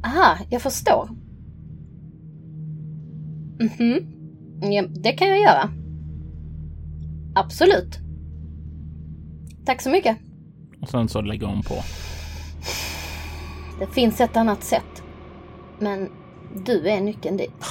[0.04, 1.08] Aha, jag förstår.
[3.60, 4.14] Mhm.
[4.72, 5.70] Ja, det kan jag göra.
[7.34, 7.98] Absolut.
[9.64, 10.16] Tack så mycket.
[10.80, 11.74] och sen så lägger hon på.
[13.78, 15.02] Det finns ett annat sätt.
[15.78, 16.08] Men
[16.66, 17.64] du är nyckeln dit.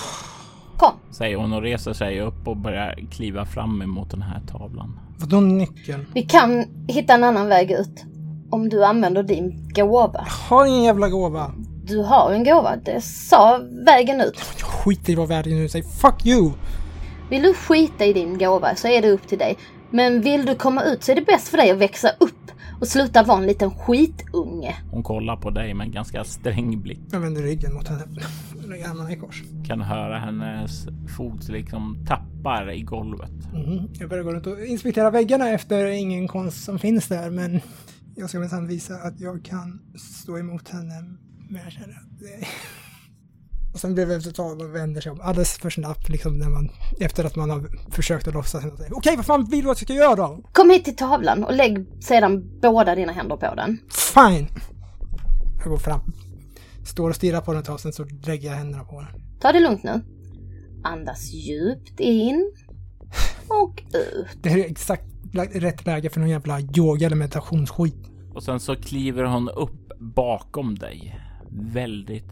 [0.78, 0.92] Kom!
[1.12, 5.00] Säger hon och reser sig upp och börjar kliva fram emot den här tavlan.
[5.18, 6.06] Vadå nyckeln?
[6.14, 8.06] Vi kan hitta en annan väg ut.
[8.50, 10.26] Om du använder din gåva.
[10.26, 11.52] Jag har ingen jävla gåva.
[11.84, 14.40] Du har en gåva, det sa vägen ut.
[14.60, 15.86] Jag skiter i vad världen nu säger.
[15.86, 16.52] Fuck you!
[17.30, 19.58] Vill du skita i din gåva så är det upp till dig.
[19.90, 22.88] Men vill du komma ut så är det bäst för dig att växa upp och
[22.88, 24.76] sluta vara en liten skitunge.
[24.92, 27.00] Hon kollar på dig med en ganska sträng blick.
[27.12, 28.04] Jag vänder ryggen mot henne.
[28.68, 29.44] Lägger armarna i kors.
[29.68, 30.88] Kan höra hennes
[31.18, 33.32] fot liksom tappar i golvet.
[33.54, 33.90] Mhm.
[34.00, 37.62] Jag börjar gå runt och inspektera väggarna efter ingen konst som finns där, men
[38.16, 39.80] jag ska minsann visa att jag kan
[40.24, 41.04] stå emot henne.
[41.50, 42.48] Men jag känner att det...
[43.78, 46.40] Och sen blev det efter ett tag och vänder sig om alldeles för snabbt, liksom
[46.40, 48.64] när man, efter att man har försökt att låtsas.
[48.92, 50.44] Okej, vad fan vill du att jag ska göra då?
[50.52, 53.80] Kom hit till tavlan och lägg sedan båda dina händer på den.
[54.16, 54.48] Fine!
[55.60, 56.00] Jag går fram.
[56.86, 59.22] Står och stirrar på den ett tag, sen så lägger jag händerna på den.
[59.40, 60.02] Ta det lugnt nu.
[60.84, 62.52] Andas djupt in
[63.48, 64.44] och ut.
[64.44, 65.04] Det här är exakt
[65.52, 68.12] rätt läge för någon jävla yoga eller meditationsskit.
[68.34, 71.20] Och sen så kliver hon upp bakom dig.
[71.50, 72.30] Väldigt,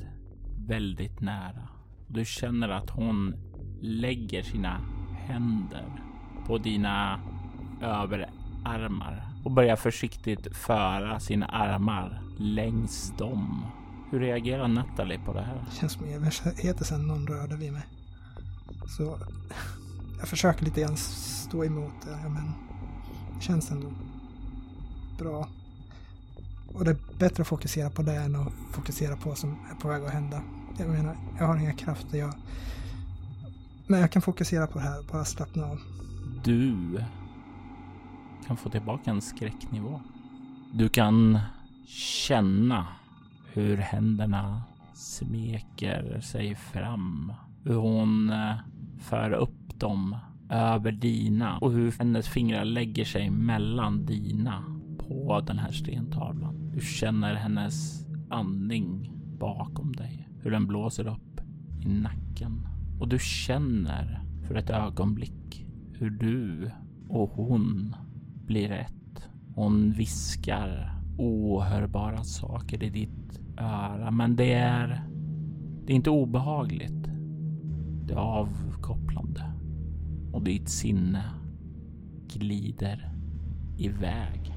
[0.67, 1.67] väldigt nära.
[2.07, 3.35] Du känner att hon
[3.81, 4.81] lägger sina
[5.27, 5.85] händer
[6.47, 7.19] på dina
[7.81, 13.65] överarmar och börjar försiktigt föra sina armar längs dem.
[14.11, 15.65] Hur reagerar Natalie på det här?
[15.69, 17.85] Det känns som evigheter sedan någon rörde vid mig.
[18.97, 19.19] Så
[20.19, 22.51] jag försöker lite grann stå emot det, men
[23.35, 23.93] det känns ändå
[25.19, 25.47] bra.
[26.75, 29.75] Och det är bättre att fokusera på det än att fokusera på vad som är
[29.81, 30.41] på väg att hända.
[30.77, 32.33] Jag menar, jag har inga krafter, jag...
[33.87, 35.79] Men jag kan fokusera på det här, bara slappna av.
[36.43, 36.99] Du
[38.47, 40.01] kan få tillbaka en skräcknivå.
[40.73, 41.39] Du kan
[41.87, 42.87] känna
[43.53, 47.33] hur händerna smeker sig fram.
[47.63, 48.55] Hur hon eh,
[49.01, 50.17] för upp dem
[50.49, 54.74] över dina och hur hennes fingrar lägger sig mellan dina
[55.07, 56.71] på den här stentavlan.
[56.73, 61.41] Du känner hennes andning bakom dig, hur den blåser upp
[61.81, 62.67] i nacken
[62.99, 65.65] och du känner för ett ögonblick
[65.99, 66.71] hur du
[67.09, 67.95] och hon
[68.45, 69.29] blir ett.
[69.55, 75.03] Hon viskar ohörbara saker i ditt öra, men det är,
[75.85, 77.09] det är inte obehagligt.
[78.05, 79.51] Det är avkopplande
[80.33, 81.23] och ditt sinne
[82.27, 83.13] glider
[83.77, 84.54] iväg.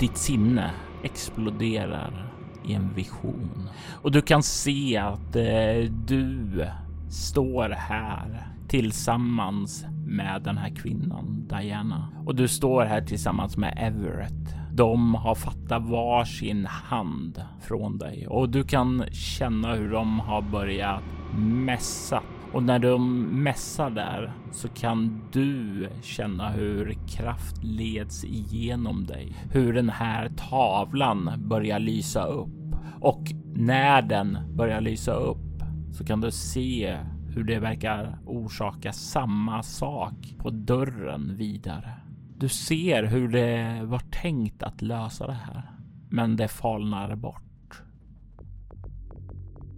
[0.00, 0.70] Ditt sinne
[1.02, 2.32] exploderar
[2.64, 3.68] i en vision.
[4.02, 6.66] Och du kan se att eh, du
[7.10, 12.08] står här tillsammans med den här kvinnan Diana.
[12.26, 14.54] Och du står här tillsammans med Everett.
[14.72, 18.26] De har fattat varsin hand från dig.
[18.26, 21.02] Och du kan känna hur de har börjat
[21.36, 29.32] mässa och när de mässar där så kan du känna hur kraft leds igenom dig.
[29.50, 33.22] Hur den här tavlan börjar lysa upp och
[33.54, 36.98] när den börjar lysa upp så kan du se
[37.34, 41.94] hur det verkar orsaka samma sak på dörren vidare.
[42.36, 45.70] Du ser hur det var tänkt att lösa det här,
[46.10, 47.82] men det falnar bort.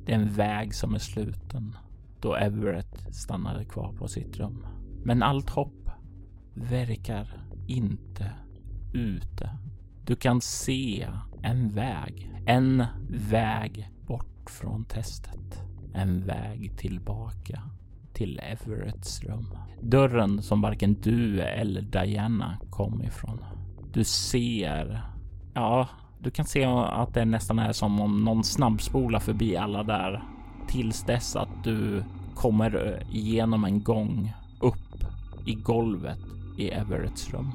[0.07, 1.77] Det är en väg som är sluten
[2.23, 4.67] då Everett stannade kvar på sitt rum.
[5.05, 5.91] Men allt hopp
[6.55, 7.29] verkar
[7.67, 8.33] inte
[8.93, 9.51] ute.
[10.05, 11.09] Du kan se
[11.43, 12.85] en väg, en
[13.31, 15.63] väg bort från testet,
[15.95, 17.63] en väg tillbaka
[18.13, 19.47] till Everetts rum.
[19.81, 23.45] Dörren som varken du eller Diana kom ifrån.
[23.93, 25.03] Du ser,
[25.55, 30.23] ja, du kan se att det nästan är som om någon snabbspolar förbi alla där
[30.69, 35.05] tills dess att du kommer igenom en gång upp
[35.45, 36.19] i golvet
[36.59, 37.53] i Everetts rum.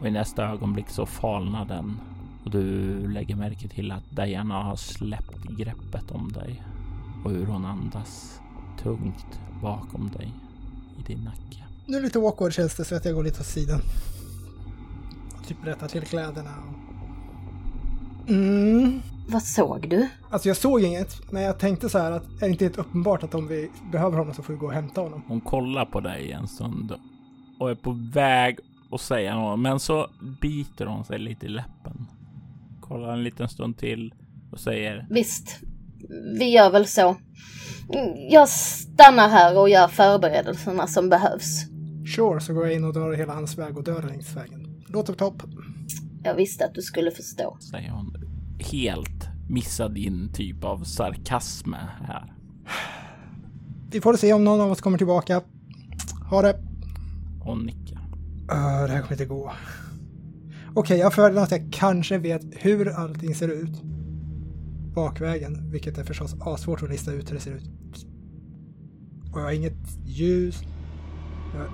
[0.00, 2.00] Och i nästa ögonblick så falnar den
[2.44, 6.62] och du lägger märke till att Diana har släppt greppet om dig
[7.24, 8.40] och hur hon andas
[8.82, 10.32] tungt bakom dig
[10.98, 11.64] i din nacke.
[11.86, 13.80] Nu är det lite awkward känns det så att jag går lite åt sidan.
[15.38, 16.50] Och typ rättar till kläderna.
[16.50, 16.87] Och...
[18.28, 19.00] Mm.
[19.28, 20.08] Vad såg du?
[20.30, 23.22] Alltså jag såg inget, men jag tänkte så här att är det inte helt uppenbart
[23.22, 25.22] att om vi behöver honom så får vi gå och hämta honom.
[25.26, 26.92] Hon kollar på dig en stund
[27.60, 28.58] och är på väg
[28.92, 30.06] att säga något, men så
[30.40, 32.06] biter hon sig lite i läppen.
[32.80, 34.14] Kollar en liten stund till
[34.52, 35.60] och säger Visst,
[36.38, 37.16] vi gör väl så.
[38.30, 41.64] Jag stannar här och gör förberedelserna som behövs.
[42.16, 44.84] Sure, så går jag in och drar hela hans väg och dör längs vägen.
[44.86, 45.42] Låter topp.
[46.22, 47.56] Jag visste att du skulle förstå.
[47.60, 48.14] säger hon.
[48.58, 52.32] Helt missar din typ av sarkasm här.
[53.90, 55.42] vi får se om någon av oss kommer tillbaka.
[56.30, 56.58] Ha det.
[57.40, 57.98] Hon nickar.
[57.98, 59.52] Uh, det här kommer inte gå.
[60.74, 63.82] Okej, jag föredrar att jag kanske vet hur allting ser ut.
[64.94, 67.70] Bakvägen, vilket är förstås asvårt att lista ut hur det ser ut.
[69.32, 70.62] Och jag har inget ljus.
[71.54, 71.66] Jag,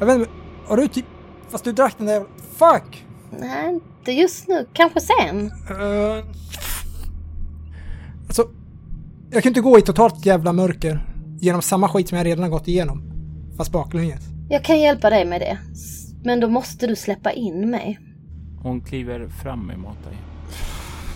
[0.00, 0.30] jag vet inte,
[0.66, 1.04] har du typ...
[1.48, 2.26] Fast du drack den där.
[2.38, 3.06] Fuck!
[3.38, 4.66] Nej, inte just nu.
[4.72, 5.52] Kanske sen.
[5.70, 6.24] Uh,
[8.26, 8.48] alltså,
[9.30, 11.06] jag kan inte gå i totalt jävla mörker
[11.40, 13.02] genom samma skit som jag redan har gått igenom.
[13.56, 14.20] Fast baklänges.
[14.48, 15.58] Jag kan hjälpa dig med det.
[16.24, 17.98] Men då måste du släppa in mig.
[18.62, 20.16] Hon kliver fram emot dig.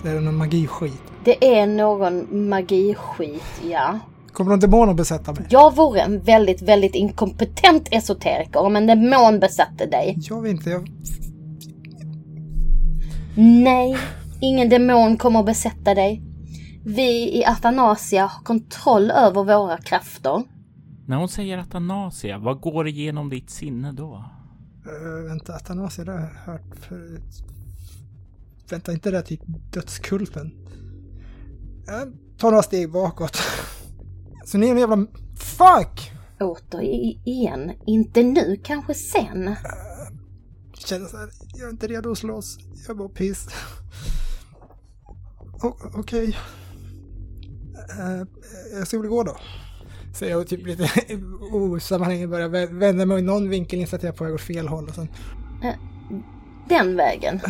[0.02, 1.02] Det är någon magiskit.
[1.24, 3.98] Det är någon magiskit, ja.
[4.32, 5.46] Kommer någon demon att besätta mig?
[5.48, 10.18] Jag vore en väldigt, väldigt inkompetent esoteriker om en demon besatte dig.
[10.22, 10.88] Jag vet inte, jag...
[13.36, 13.96] Nej,
[14.40, 16.22] ingen demon kommer att besätta dig.
[16.84, 20.42] Vi i Athanasia har kontroll över våra krafter.
[21.06, 24.24] När hon säger Atanasia, vad går igenom ditt sinne då?
[24.86, 27.44] Uh, vänta, Athanasia, det har jag hört förut.
[28.70, 29.40] Vänta, inte det typ
[29.72, 30.50] dödskulten?
[31.86, 33.36] Jag tar några steg bakåt.
[34.44, 35.06] Så ni är en jävla...
[35.36, 36.12] Fuck!
[36.40, 39.48] Återigen, inte nu, kanske sen.
[39.48, 39.56] Uh,
[40.84, 42.58] känner så här, jag är inte redo att slåss.
[42.86, 43.46] Jag mår piss.
[45.62, 45.98] Okej.
[45.98, 46.34] Okay.
[48.00, 48.26] Uh,
[48.72, 49.36] jag ska väl gå då.
[50.14, 50.90] Så jag typ lite
[51.52, 54.68] osammanhängande börjar vända mig i någon vinkel inser att jag är på väg åt fel
[54.68, 55.08] håll och sen...
[56.68, 57.40] Den vägen.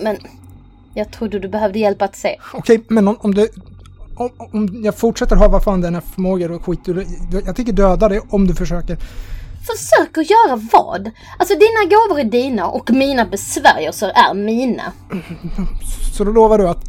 [0.00, 0.16] Men
[0.94, 2.36] jag trodde du behövde hjälp att se.
[2.52, 3.48] Okej, okay, men om, om du...
[4.16, 6.80] Om, om jag fortsätter ha vad fan den här förmågan och skit,
[7.46, 8.98] jag tänker döda dig om du försöker.
[9.66, 11.10] Försöker göra vad?
[11.38, 14.92] Alltså dina gåvor är dina och mina besvärjelser är mina.
[16.16, 16.84] Så då lovar du att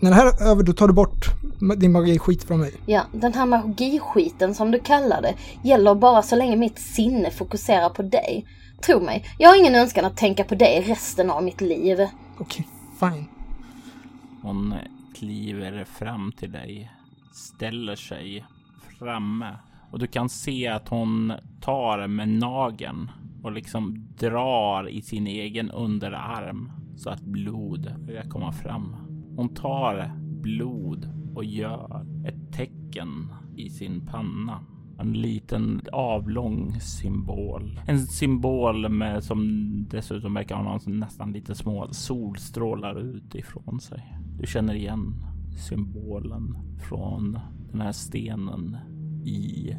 [0.00, 1.26] när det här är över, då tar du bort
[1.76, 2.74] din magiskit från mig.
[2.86, 7.90] Ja, den här magiskiten som du kallar det gäller bara så länge mitt sinne fokuserar
[7.90, 8.46] på dig.
[8.86, 12.08] Tro mig, jag har ingen önskan att tänka på dig resten av mitt liv.
[12.38, 12.66] Okej,
[12.98, 13.28] okay, fine.
[14.42, 14.74] Hon
[15.14, 16.90] kliver fram till dig,
[17.32, 18.44] ställer sig
[18.98, 19.54] framme
[19.94, 23.10] och du kan se att hon tar med nageln
[23.42, 28.96] och liksom drar i sin egen underarm så att blod börjar komma fram.
[29.36, 34.60] Hon tar blod och gör ett tecken i sin panna.
[34.98, 37.80] En liten avlång symbol.
[37.86, 44.18] En symbol med som dessutom verkar ha nästan lite små solstrålar ut ifrån sig.
[44.38, 45.14] Du känner igen
[45.68, 47.38] symbolen från
[47.70, 48.76] den här stenen
[49.24, 49.76] i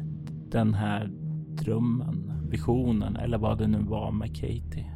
[0.50, 1.10] den här
[1.56, 4.92] drömmen, visionen eller vad det nu var med Katie.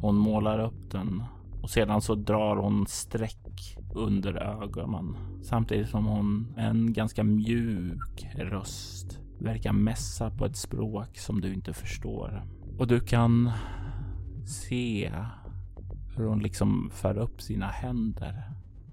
[0.00, 1.22] Hon målar upp den
[1.62, 8.26] och sedan så drar hon streck under ögonen samtidigt som hon med en ganska mjuk
[8.34, 12.42] röst verkar mässa på ett språk som du inte förstår.
[12.78, 13.50] Och du kan
[14.46, 15.12] se
[16.16, 18.42] hur hon liksom för upp sina händer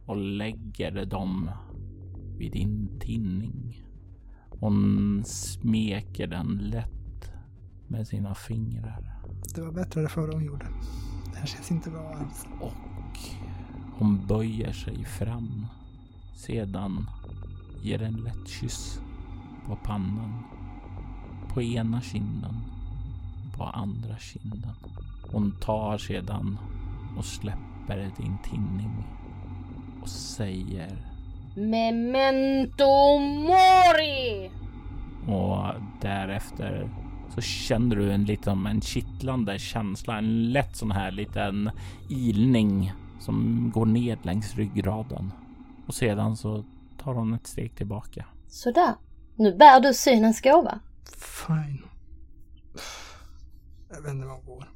[0.06, 1.52] och lägger dem
[2.38, 3.84] vid din tinning.
[4.60, 7.32] Hon smeker den lätt
[7.88, 9.20] med sina fingrar.
[9.56, 10.66] Det var bättre det förra hon gjorde.
[11.34, 12.48] Det här känns inte bra alls.
[12.62, 13.20] Och
[13.98, 15.66] hon böjer sig fram.
[16.36, 17.06] Sedan
[17.82, 19.02] ger en lätt kyss
[19.66, 20.44] på pannan.
[21.54, 22.56] På ena kinden.
[23.58, 24.76] På andra kinden.
[25.32, 26.58] Hon tar sedan
[27.18, 29.04] och släpper din tinning
[30.02, 31.09] och säger
[31.60, 34.52] Memento mori!
[35.28, 36.90] Och därefter
[37.36, 41.72] så känner du en liten en kittlande känsla, en lätt sån här liten
[42.10, 45.34] ilning som går ned längs ryggraden.
[45.88, 46.64] Och sedan så
[47.04, 48.26] tar hon ett steg tillbaka.
[48.48, 48.94] Sådär.
[49.36, 50.80] Nu bär du synens gåva.
[51.48, 51.84] Fine.
[53.90, 54.68] Jag vänder mig och går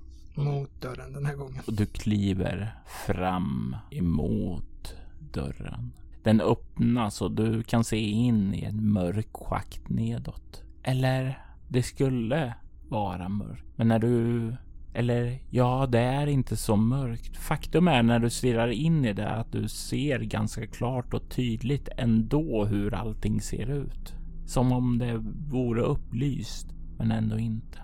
[0.44, 1.62] mot dörren den här gången.
[1.68, 4.96] Och du kliver fram emot
[5.34, 5.94] dörren.
[6.24, 10.64] Den öppnas och du kan se in i en mörk schakt nedåt.
[10.84, 12.54] Eller det skulle
[12.90, 13.66] vara mörkt.
[13.76, 14.56] Men när du
[14.94, 17.38] eller ja, det är inte så mörkt.
[17.38, 21.90] Faktum är när du stirrar in i det att du ser ganska klart och tydligt
[21.98, 24.14] ändå hur allting ser ut.
[24.46, 25.18] Som om det
[25.50, 26.68] vore upplyst,
[26.98, 27.80] men ändå inte.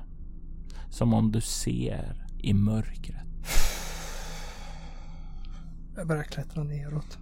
[0.89, 3.25] Som om du ser i mörkret.
[5.95, 7.17] Jag börjar klättra neråt.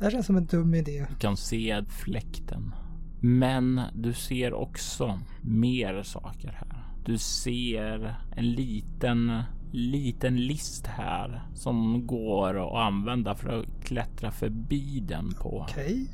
[0.00, 1.06] Det här känns som en dum idé.
[1.08, 2.74] Du kan se fläkten.
[3.20, 6.84] Men du ser också mer saker här.
[7.04, 9.42] Du ser en liten,
[9.72, 15.66] liten list här som går att använda för att klättra förbi den på.
[15.70, 16.06] Okej.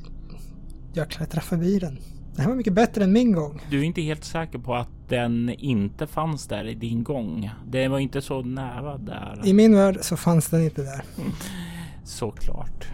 [0.93, 1.99] Jag klättrar förbi den.
[2.35, 3.61] Det här var mycket bättre än min gång.
[3.69, 7.49] Du är inte helt säker på att den inte fanns där i din gång.
[7.67, 9.41] Det var inte så nära där.
[9.45, 11.01] I min värld så fanns den inte där.
[12.03, 12.87] Såklart.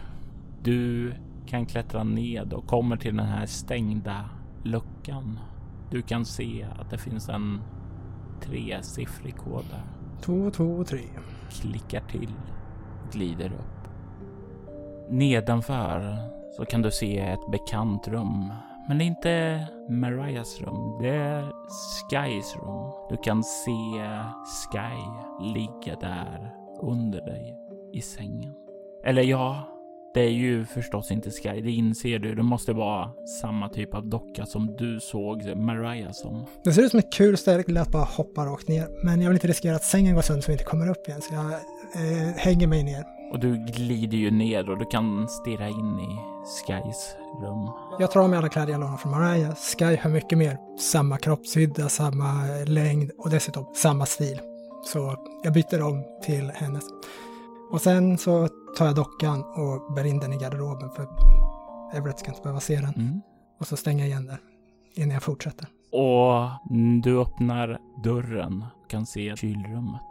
[0.63, 1.13] Du
[1.45, 4.29] kan klättra ned och kommer till den här stängda
[4.63, 5.39] luckan.
[5.91, 7.61] Du kan se att det finns en
[8.41, 9.83] tresiffrig kod där.
[10.21, 11.01] Två, två, tre.
[11.49, 12.33] Klickar till,
[13.11, 13.89] glider upp.
[15.09, 16.17] Nedanför
[16.57, 18.53] så kan du se ett bekant rum.
[18.87, 21.51] Men det är inte Marias rum, det är
[22.09, 22.91] Skys rum.
[23.09, 23.71] Du kan se
[24.45, 24.97] Sky
[25.53, 27.55] ligga där under dig
[27.93, 28.53] i sängen.
[29.05, 29.72] Eller ja,
[30.13, 32.35] det är ju förstås inte Sky, det inser du.
[32.35, 33.09] Det måste vara
[33.41, 36.45] samma typ av docka som du såg Mariah som.
[36.63, 38.87] Det ser ut som ett kul ställe att bara hoppa rakt ner.
[39.03, 41.21] Men jag vill inte riskera att sängen går sönder så vi inte kommer upp igen.
[41.21, 43.03] Så jag eh, hänger mig ner.
[43.31, 47.69] Och du glider ju ner och du kan stirra in i Skys rum.
[47.99, 49.55] Jag tar av mig alla kläder jag lånar från Mariah.
[49.55, 54.41] Sky har mycket mer samma kroppshydda, samma längd och dessutom samma stil.
[54.85, 56.83] Så jag byter om till hennes.
[57.73, 58.47] Och sen så
[58.77, 61.07] tar jag dockan och bär in den i garderoben för
[61.93, 62.93] Everett ska inte behöva se den.
[62.95, 63.21] Mm.
[63.59, 64.39] Och så stänger jag igen där
[64.95, 65.67] innan jag fortsätter.
[65.91, 66.49] Och
[67.03, 70.01] du öppnar dörren och kan se kylrummet.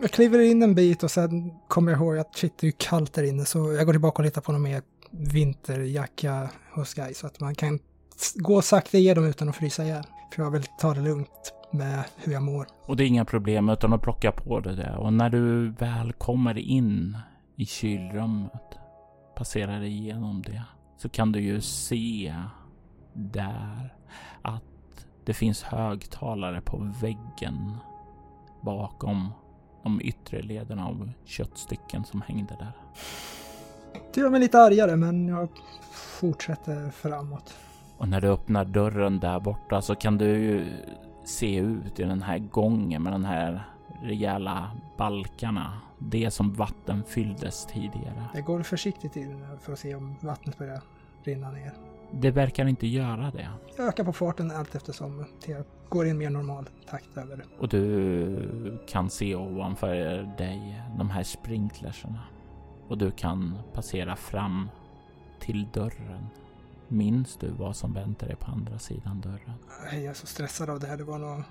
[0.00, 2.76] Jag kliver in en bit och sen kommer jag ihåg att shit, det är ju
[2.78, 7.14] kallt där inne så jag går tillbaka och letar på någon mer vinterjacka hos Guy
[7.14, 7.78] så att man kan
[8.34, 10.04] gå sakta igenom utan att frysa ihjäl.
[10.34, 12.66] För jag vill ta det lugnt med hur jag mår.
[12.86, 14.96] Och det är inga problem utan att plocka på dig det.
[14.96, 17.16] Och när du väl kommer in
[17.56, 18.78] i kylrummet,
[19.36, 20.62] passerar igenom det,
[20.96, 22.34] så kan du ju se
[23.12, 23.94] där
[24.42, 24.62] att
[25.24, 27.76] det finns högtalare på väggen
[28.60, 29.32] bakom
[29.82, 32.72] de yttre lederna av köttstycken som hängde där.
[34.14, 35.48] Det gör mig lite argare men jag
[35.92, 37.54] fortsätter framåt.
[37.98, 40.66] Och när du öppnar dörren där borta så kan du ju
[41.24, 43.64] se ut i den här gången med den här
[44.02, 45.80] rejäla balkarna.
[45.98, 48.24] Det som vatten fylldes tidigare.
[48.34, 50.82] Jag går försiktigt in för att se om vattnet börjar
[51.24, 51.72] rinna ner.
[52.12, 53.48] Det verkar inte göra det.
[53.76, 57.44] Jag ökar på farten allt eftersom jag går i en mer normal takt över.
[57.58, 62.20] Och du kan se ovanför dig de här sprinklerserna.
[62.88, 64.68] Och du kan passera fram
[65.40, 66.28] till dörren.
[66.92, 69.54] Minns du vad som väntar dig på andra sidan dörren?
[69.92, 70.96] Jag är så stressad av det här.
[70.96, 71.44] Det var någon,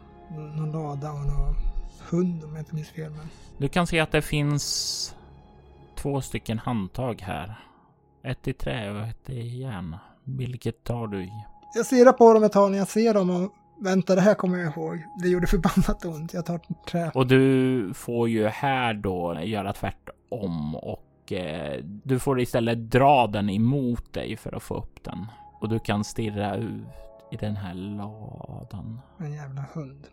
[0.56, 1.56] någon lada och någon
[2.10, 3.12] hund om jag inte minns fel.
[3.12, 3.28] Men...
[3.58, 5.16] Du kan se att det finns
[5.96, 7.60] två stycken handtag här.
[8.24, 9.96] Ett i trä och ett i järn.
[10.24, 11.32] Vilket tar du i?
[11.76, 14.58] Jag ser på dem ett tag när jag ser dem och vänta, det här kommer
[14.58, 15.04] jag ihåg.
[15.22, 16.34] Det gjorde förbannat ont.
[16.34, 17.12] Jag tar trä.
[17.14, 23.50] Och du får ju här då göra tvärtom och eh, du får istället dra den
[23.50, 25.26] emot dig för att få upp den.
[25.60, 26.84] Och du kan stirra ut
[27.32, 29.00] i den här ladan.
[29.18, 30.08] En jävla hund.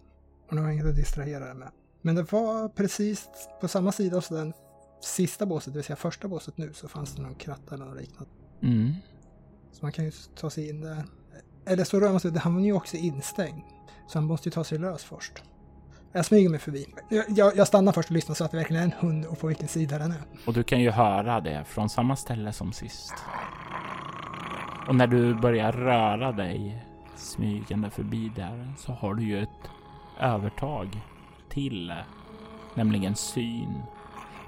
[0.48, 1.70] Och nu har jag inget att distrahera den med.
[2.02, 3.28] Men det var precis
[3.60, 4.52] på samma sida som den
[5.00, 8.00] sista båset, det vill säga första båset nu, så fanns det någon kratta eller något
[8.00, 8.30] liknande.
[8.62, 8.94] Mm.
[9.72, 11.04] Så man kan ju ta sig in där.
[11.66, 13.62] Eller så rör man sig, han var ju också instängd.
[14.08, 15.42] Så han måste ju ta sig lös först.
[16.12, 16.86] Jag smyger mig förbi.
[17.08, 19.38] Jag, jag, jag stannar först och lyssnar så att det verkligen är en hund och
[19.38, 20.22] på vilken sida den är.
[20.46, 23.14] Och du kan ju höra det från samma ställe som sist.
[24.88, 26.84] Och när du börjar röra dig
[27.16, 29.70] smygande förbi där så har du ju ett
[30.20, 31.00] övertag
[31.48, 31.94] till,
[32.74, 33.82] nämligen syn.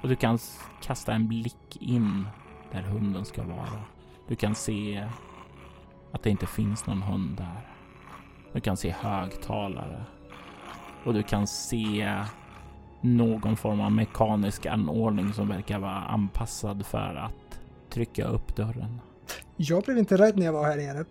[0.01, 0.39] Och du kan
[0.81, 2.27] kasta en blick in
[2.71, 3.81] där hunden ska vara.
[4.27, 5.07] Du kan se
[6.11, 7.67] att det inte finns någon hund där.
[8.53, 10.05] Du kan se högtalare.
[11.03, 12.15] Och du kan se
[13.01, 19.01] någon form av mekanisk anordning som verkar vara anpassad för att trycka upp dörren.
[19.57, 21.05] Jag blev inte rädd när jag var här nere.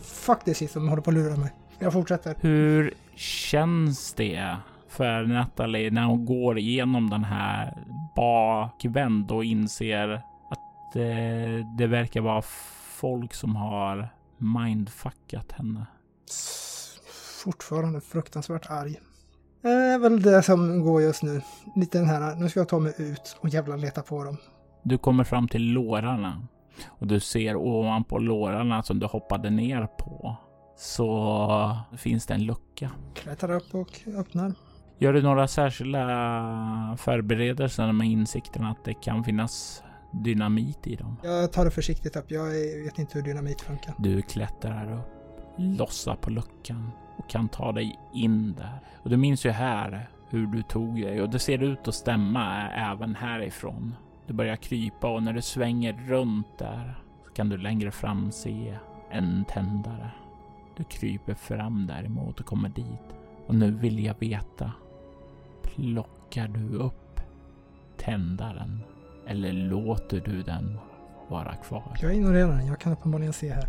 [0.00, 1.52] Fuck det sist som håller på att lura mig.
[1.78, 2.36] Jag fortsätter.
[2.40, 4.56] Hur känns det
[4.88, 7.74] för Natalie när hon går igenom den här
[8.16, 10.08] bakvänd och inser
[10.50, 12.42] att det, det verkar vara
[12.90, 14.08] folk som har
[14.38, 15.86] mindfuckat henne?
[17.46, 19.00] Fortfarande fruktansvärt arg.
[19.62, 21.42] Det är väl det som går just nu.
[21.76, 24.36] Lite den här, nu ska jag ta mig ut och jävla leta på dem.
[24.82, 26.46] Du kommer fram till lårarna
[26.88, 30.36] och du ser ovanpå lårarna som du hoppade ner på
[30.76, 32.90] så finns det en lucka.
[33.14, 34.54] Klättrar upp och öppnar.
[34.98, 36.00] Gör du några särskilda
[36.98, 39.82] förberedelser med insikten att det kan finnas
[40.24, 41.16] dynamit i dem?
[41.22, 42.30] Jag tar det försiktigt upp.
[42.30, 42.44] Jag
[42.84, 43.94] vet inte hur dynamit funkar.
[43.98, 45.08] Du klättrar upp,
[45.56, 48.80] lossar på luckan och kan ta dig in där.
[49.02, 52.68] Och du minns ju här hur du tog dig och det ser ut att stämma
[52.70, 53.94] även härifrån.
[54.26, 56.94] Du börjar krypa och när du svänger runt där
[57.24, 58.78] så kan du längre fram se
[59.10, 60.10] en tändare.
[60.76, 63.16] Du kryper fram däremot och kommer dit.
[63.46, 64.72] Och nu vill jag veta.
[65.62, 67.20] Plockar du upp
[67.96, 68.80] tändaren?
[69.26, 70.78] Eller låter du den
[71.28, 71.96] vara kvar?
[72.02, 72.66] Jag ignorerar den.
[72.66, 73.68] Jag kan uppenbarligen se här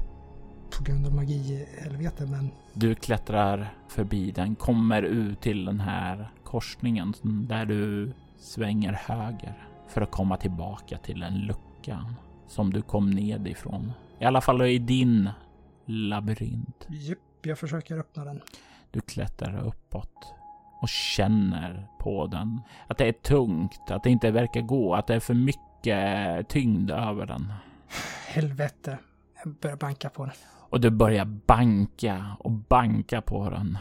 [0.72, 5.80] på grund av magi i helvete, men Du klättrar förbi den, kommer ut till den
[5.80, 12.16] här korsningen där du svänger höger för att komma tillbaka till den luckan
[12.48, 13.92] som du kom ned ifrån.
[14.20, 15.30] I alla fall i din
[15.86, 16.88] labyrint.
[16.90, 18.42] Japp, jag försöker öppna den.
[18.92, 20.34] Du klättrar uppåt
[20.82, 22.62] och känner på den.
[22.88, 26.92] Att det är tungt, att det inte verkar gå, att det är för mycket tyngd
[26.92, 27.54] över den.
[28.28, 28.98] Helvete.
[29.44, 30.34] Jag börjar banka på den.
[30.70, 33.78] Och du börjar banka och banka på den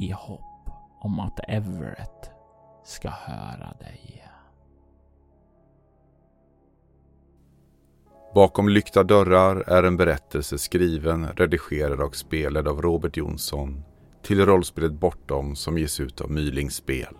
[0.00, 0.70] i hopp
[1.00, 2.30] om att Everett
[2.84, 4.28] ska höra dig.
[8.34, 13.82] Bakom lyckta dörrar är en berättelse skriven, redigerad och spelad av Robert Jonsson
[14.22, 17.16] till rollspelet Bortom som ges ut av Mylings spel.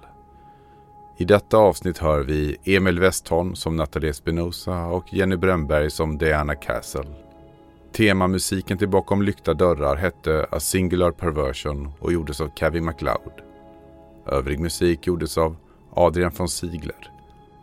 [1.18, 6.54] I detta avsnitt hör vi Emil Westholm som Nathalie Spinoza och Jenny Bremberg som Diana
[6.54, 7.31] Castle.
[7.92, 13.32] Temamusiken till Bakom lyckta dörrar hette A Singular Perversion och gjordes av Kevin MacLeod.
[14.26, 15.56] Övrig musik gjordes av
[15.90, 17.10] Adrian von Ziegler,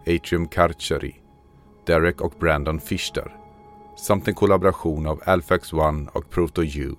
[0.02, 1.16] Atrium Karcheri,
[1.86, 3.36] Derek och Brandon Fischer
[3.98, 6.96] samt en kollaboration av Alphax One och Proto U.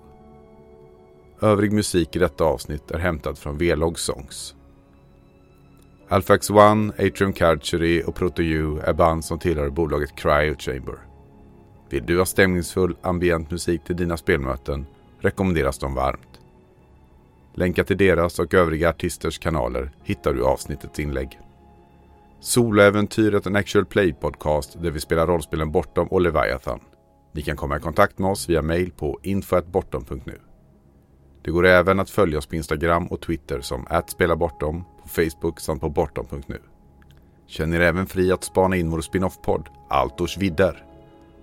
[1.41, 4.55] Övrig musik i detta avsnitt är hämtad från V-Log Songs.
[6.09, 11.10] Alphax One, Atrium Carchery och Proto U är band som tillhör bolaget Cryo Chamber.
[11.91, 14.85] Vill du ha stämningsfull ambient musik till dina spelmöten
[15.19, 16.39] rekommenderas de varmt.
[17.53, 21.39] Länkar till deras och övriga artisters kanaler hittar du i avsnittets inlägg.
[22.39, 26.79] Soloäventyret en actual play podcast där vi spelar rollspelen Bortom och Leviathan.
[27.31, 30.39] Ni kan komma i kontakt med oss via mail på info.bortom.nu.
[31.41, 35.81] Det går även att följa oss på Instagram och Twitter som @spelabortom, på Facebook samt
[35.81, 36.59] på bortom.nu.
[37.47, 40.90] Känn er även fri att spana in vår spin-off-podd Altors vidder.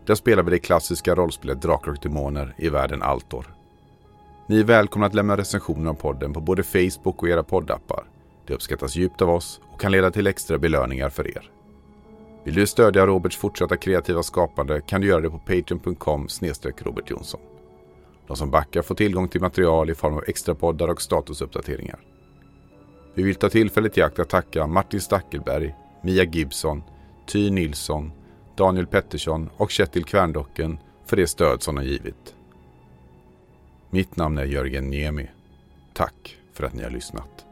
[0.08, 3.54] Där spelar vi det klassiska rollspelet Drakar och Demoner i världen Altor.
[4.46, 8.04] Ni är välkomna att lämna recensioner av podden på både Facebook och era poddappar.
[8.46, 11.50] Det uppskattas djupt av oss och kan leda till extra belöningar för er.
[12.44, 16.28] Vill du stödja Roberts fortsatta kreativa skapande kan du göra det på patreon.com
[16.78, 17.40] Robert Jonsson.
[18.26, 22.00] De som backar får tillgång till material i form av extra poddar och statusuppdateringar.
[23.14, 26.82] Vi vill ta tillfället i akt att tacka Martin Stackelberg, Mia Gibson,
[27.26, 28.12] Ty Nilsson,
[28.58, 32.34] Daniel Pettersson och Kjetil Kvärndocken för det stöd som de givit.
[33.90, 35.30] Mitt namn är Jörgen Niemi.
[35.92, 37.47] Tack för att ni har lyssnat.